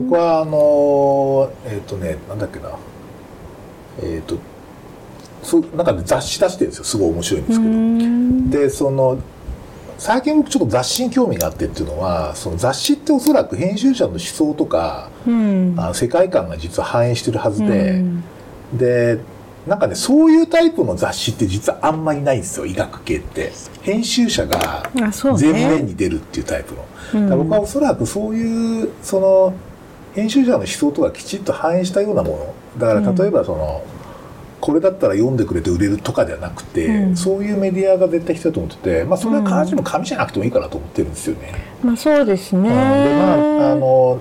[0.00, 2.70] こはあのえっ、とねなんだっけな。
[4.02, 4.38] えっ、と
[5.42, 6.84] そうなんかね雑誌出してるんですよ。
[6.84, 7.70] すごい面白いんですけど。
[7.70, 8.50] うん。
[8.50, 9.18] でその
[9.98, 15.74] 最近僕ちょっと雑誌に興味があってっていうのはその雑誌っておそらく編集者の思想とかうん。
[15.76, 18.24] あの世界観が実は反映してるはずで、うん。
[18.74, 19.18] で
[19.70, 23.52] なんかねそういうタイプの雑誌って実はあんまりないんですよ医学系って。
[23.82, 25.52] 編集者があそうね。
[25.52, 27.22] 前面に出るっていうタイプの、うん。
[27.22, 29.54] だから僕はおそらくそういうその
[30.16, 32.54] 編集者の思想とかきちっと反映したようなもの。
[32.78, 33.84] だから例えばその、
[34.60, 37.16] これだったら読んでくれて売れるとかではなくて、うん。
[37.16, 41.54] そういうメディアが絶対必要だと思ってて、まあ、それは必ずしも紙じゃなくてもいいかなと思ってるんですよね。
[41.80, 42.58] まあそうですね。
[42.58, 42.64] うん。
[42.66, 44.18] でまああの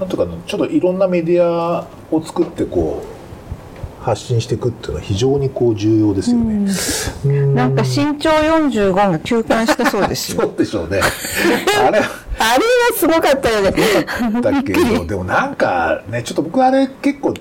[0.00, 3.11] なんとかなちょっといろんなメディアを作ってこう
[4.02, 6.70] 発信していくっていうのは非常にこう重要ですよね。
[7.24, 10.42] うんなんか身長45が休館したそうですよ。
[10.42, 11.00] そうでしょうね。
[11.78, 12.08] あれあれは
[12.96, 13.72] すごかったよね。
[14.40, 17.34] だけどでもなんかねちょっと僕あれ結構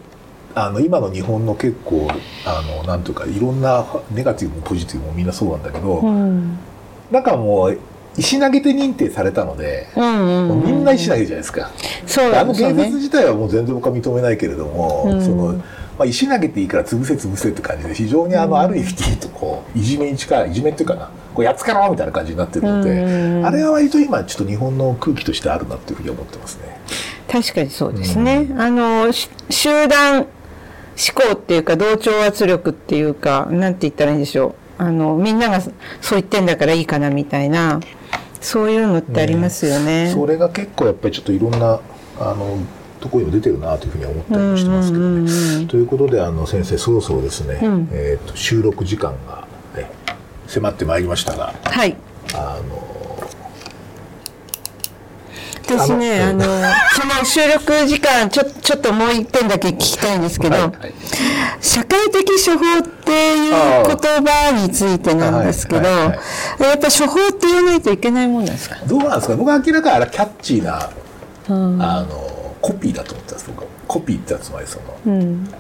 [0.53, 2.07] あの今の日本の結構
[2.45, 6.57] あのなんというかいろんなネガティブもポジティブもみんなそうなんだけど、うん。
[7.09, 7.78] なんかもう
[8.18, 10.64] 石投げて認定されたので、うんうんうん。
[10.64, 11.72] みんな石投げじゃないですか。
[12.05, 12.97] そうあのそうね言説。
[12.97, 15.55] 自体はもう全然僕は認めないけれども、うんその
[16.02, 26.82] まあ、石投げていいから潰せ潰せって感じで非常にあの、ある意味でとこういじめに近いいじめっていうかなこうやっつけろみたいな感じになってるので、うんあれは割と今ちょっと日本の空気としてあるなっていうふうに思ってますね。
[27.32, 28.47] 確かにそうですね。
[28.58, 30.28] あの、し集団思
[31.14, 34.84] 考っていうか、同調圧力っていうか、なんて言ったらいいんでしょう。
[34.84, 35.74] あの、みんながそう
[36.14, 37.80] 言ってんだからいいかなみたいな、
[38.41, 40.10] そういうのってありますよね。
[40.12, 41.80] それが結構やっぱりちょっといろんな
[42.20, 42.58] あの
[43.02, 45.66] ところにも出てるなというふうには思ったりもしてますけどね。
[45.68, 47.89] ということであの先生そろそろですね、うん。
[47.91, 49.89] えー、と収録時間が、ね、
[50.47, 51.97] 迫ってまいりましたがはい。
[52.36, 52.91] あの
[55.64, 56.45] 私ね、ああのの、
[56.93, 60.93] その収録時間、ちょ、ちょっともう一点だけ聞きたいんですけど、はいはい。
[61.62, 63.52] 社会的処方っていう
[63.88, 66.18] 言葉についてなんですけど、はいはいはい。
[66.72, 68.76] やっぱ処方って言わないといけないもんなんですか？
[68.86, 69.36] どうなんですか？
[69.38, 70.89] 僕は明らかにあれキャッチーな、
[71.47, 71.82] うん。
[71.82, 72.08] あの
[72.62, 73.68] コピーだと思ってます僕は。
[73.88, 75.43] コピーってつまりそのうん。
[75.45, 75.51] 例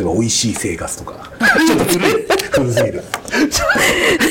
[0.00, 1.30] えば「美味しい生活」とか。
[1.66, 2.12] ちょっと古い。
[2.50, 3.02] 古すぎる。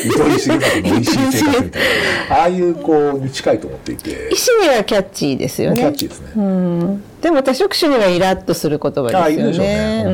[0.06, 1.82] 糸井重里の「美味しい生活」みたい
[2.30, 2.36] な。
[2.38, 4.30] ああいうこうに近いと思っていて。
[4.32, 5.78] 医師にはキャッチーですよね。
[5.78, 7.04] キャッチーですね、うん。
[7.22, 9.20] でも多職種にはイラッとする言葉ですよね。
[9.20, 10.14] ああいるでしょうね、うう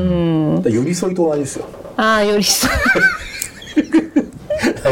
[0.59, 1.65] ん寄り添いと同じですよ。
[1.97, 2.71] ああ、よりそう。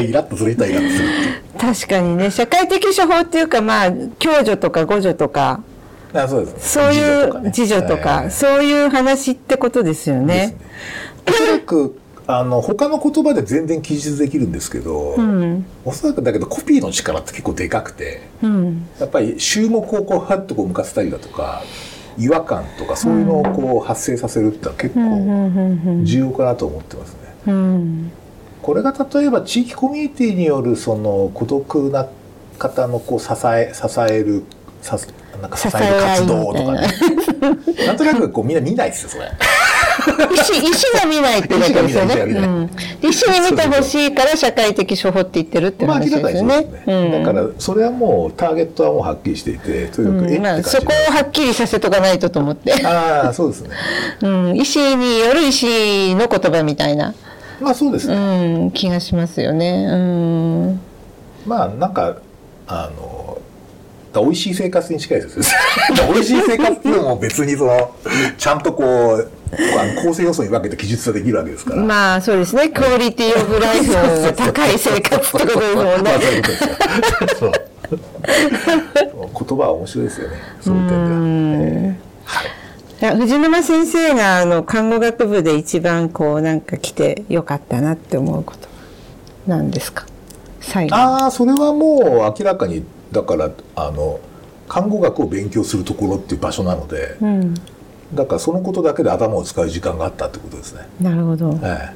[0.02, 1.08] イラッとする人はイラッとする
[1.58, 5.62] 確かにね、社会的処方っていうか、まあ、共助とか互助とか、
[6.14, 10.58] あそうですそういうね自助とか、はいそういう話ってことですよね。
[11.28, 15.66] おそらくあの他の言葉で全然記述できるんですけど、うん。
[15.84, 18.88] おそらくだけどコピーの力って結構でかくてうん。
[19.00, 21.64] やっぱり注目をこうハッとこう向かせたりだとか
[22.18, 26.06] 違和感とかそういうのをこう発生させるってのは結構ん。
[26.06, 28.12] 重要かなと思ってますね。
[28.62, 32.08] これが例えば地域コミュニティによるその孤独な
[32.60, 34.44] 方のこう支え支える
[34.82, 34.98] さ
[35.42, 36.88] なんか支える活動とかね
[37.86, 39.32] なんとなくこうみんな見ないですよそれ。
[40.32, 42.70] 医師、が見ないってことですよね。
[43.04, 43.44] 医師がうん。
[43.44, 46.88] に見てほしいから社会的処方って言ってるってまあ話ですよねそうです。
[46.88, 47.24] ね、うん。
[47.24, 52.74] だからそれはもうターゲットはもうはっきりしていてとにかくうん、まあ、そこをはっきりさせとかないとと思って。
[52.86, 53.70] ああそうですね
[54.22, 54.58] うん。
[54.58, 57.14] 医師による医師の言葉みたいな、
[57.60, 59.88] まあそうですうね、ん、気がしますよね。
[59.90, 60.82] うん。
[61.46, 62.18] まあなんか
[62.68, 63.21] あのだ
[64.20, 65.44] 美味しい生活に近いですよ。
[66.14, 67.92] 美味しい生活っていうのも別にその
[68.38, 69.32] ちゃんとこう
[70.04, 72.70] 構成要素に分けて記述ができるわけですから、まあ、そうですね。
[72.70, 75.92] クオリティオブライフの高い生活ってことですもんね。
[76.04, 77.36] まあ。
[77.40, 77.52] そう
[77.92, 80.36] 言葉は面白いですよね。
[80.62, 81.94] そういう点では、
[83.02, 83.06] えい。
[83.06, 88.68] や藤沼先生があの看護学部で一番こうなんか来てよかったなって思うこと
[89.48, 90.06] なんですか？
[90.62, 90.96] 最後。
[90.96, 91.98] ああそれはも
[92.36, 94.20] う明らかにだからあの
[94.68, 97.54] 看護学を勉強するところっていう場所なのでうん。
[98.14, 101.94] だからそのことだけで頭を使う時間があったってことですね、なるほど、え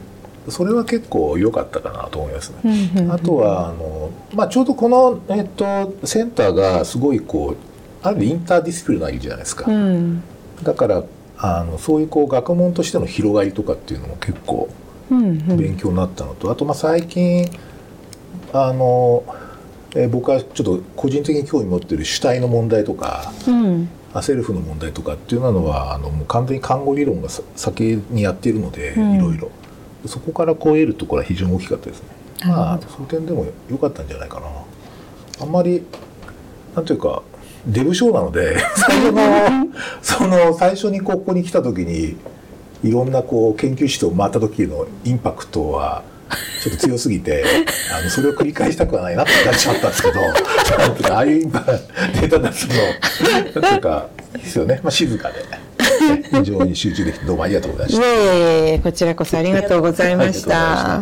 [0.48, 7.58] え、それは結構良かったかなと思いますね、うんうんうんあとはあの、まあ、ちょうどこの、えっと、センターがすごいこう
[8.02, 10.24] ある意味 interdisciplinary じゃないですか、うん。
[10.64, 11.04] だから
[11.38, 14.70] あのそういうこう学問としての広がりとかっていうのも結構
[15.12, 15.58] うんうん。
[15.58, 17.50] 勉強になったのと、あとまあ最近
[18.54, 19.24] あの、
[19.96, 23.90] えー僕はちょっと個人的に興味持ってる主体の問題とかうん。
[24.14, 29.16] あ self の問題とかっていうのはあのもう完全に看護理論がさ先にやっているので、うん。
[29.16, 29.52] いろいろ。
[30.06, 32.10] そこからこう得るところは非常に大きかったですね。
[32.46, 34.48] まあそういう点でも良かったんじゃないかな。
[35.42, 35.84] あんまり
[36.76, 37.24] なんていうか
[37.66, 39.22] デブ症なので最初の
[40.02, 42.16] その 最初にここに来た時に
[42.84, 46.04] いろんなこう研究室を回った時のインパクトは
[46.64, 47.44] ちょっと強すぎて
[47.94, 55.44] あのそれを繰り返したくはないなってなっちゃったんですけどなんていうかああいうデータ出すのなんていうかですよね、まあ、静かで。
[56.32, 58.06] 非常に集中できてどうもありがとうございました。
[58.06, 61.02] いえいえこちらこそありがとうございました。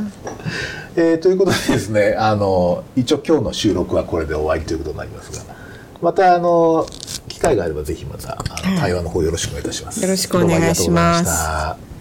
[0.96, 5.56] えーということでですねあの一応今日の収録はこれで終わりということになりますが
[6.02, 6.86] またあの
[7.28, 10.02] 機会があればぜひまたあの対話の方よろしくお願いいたします。
[10.02, 11.93] よろしくお願いします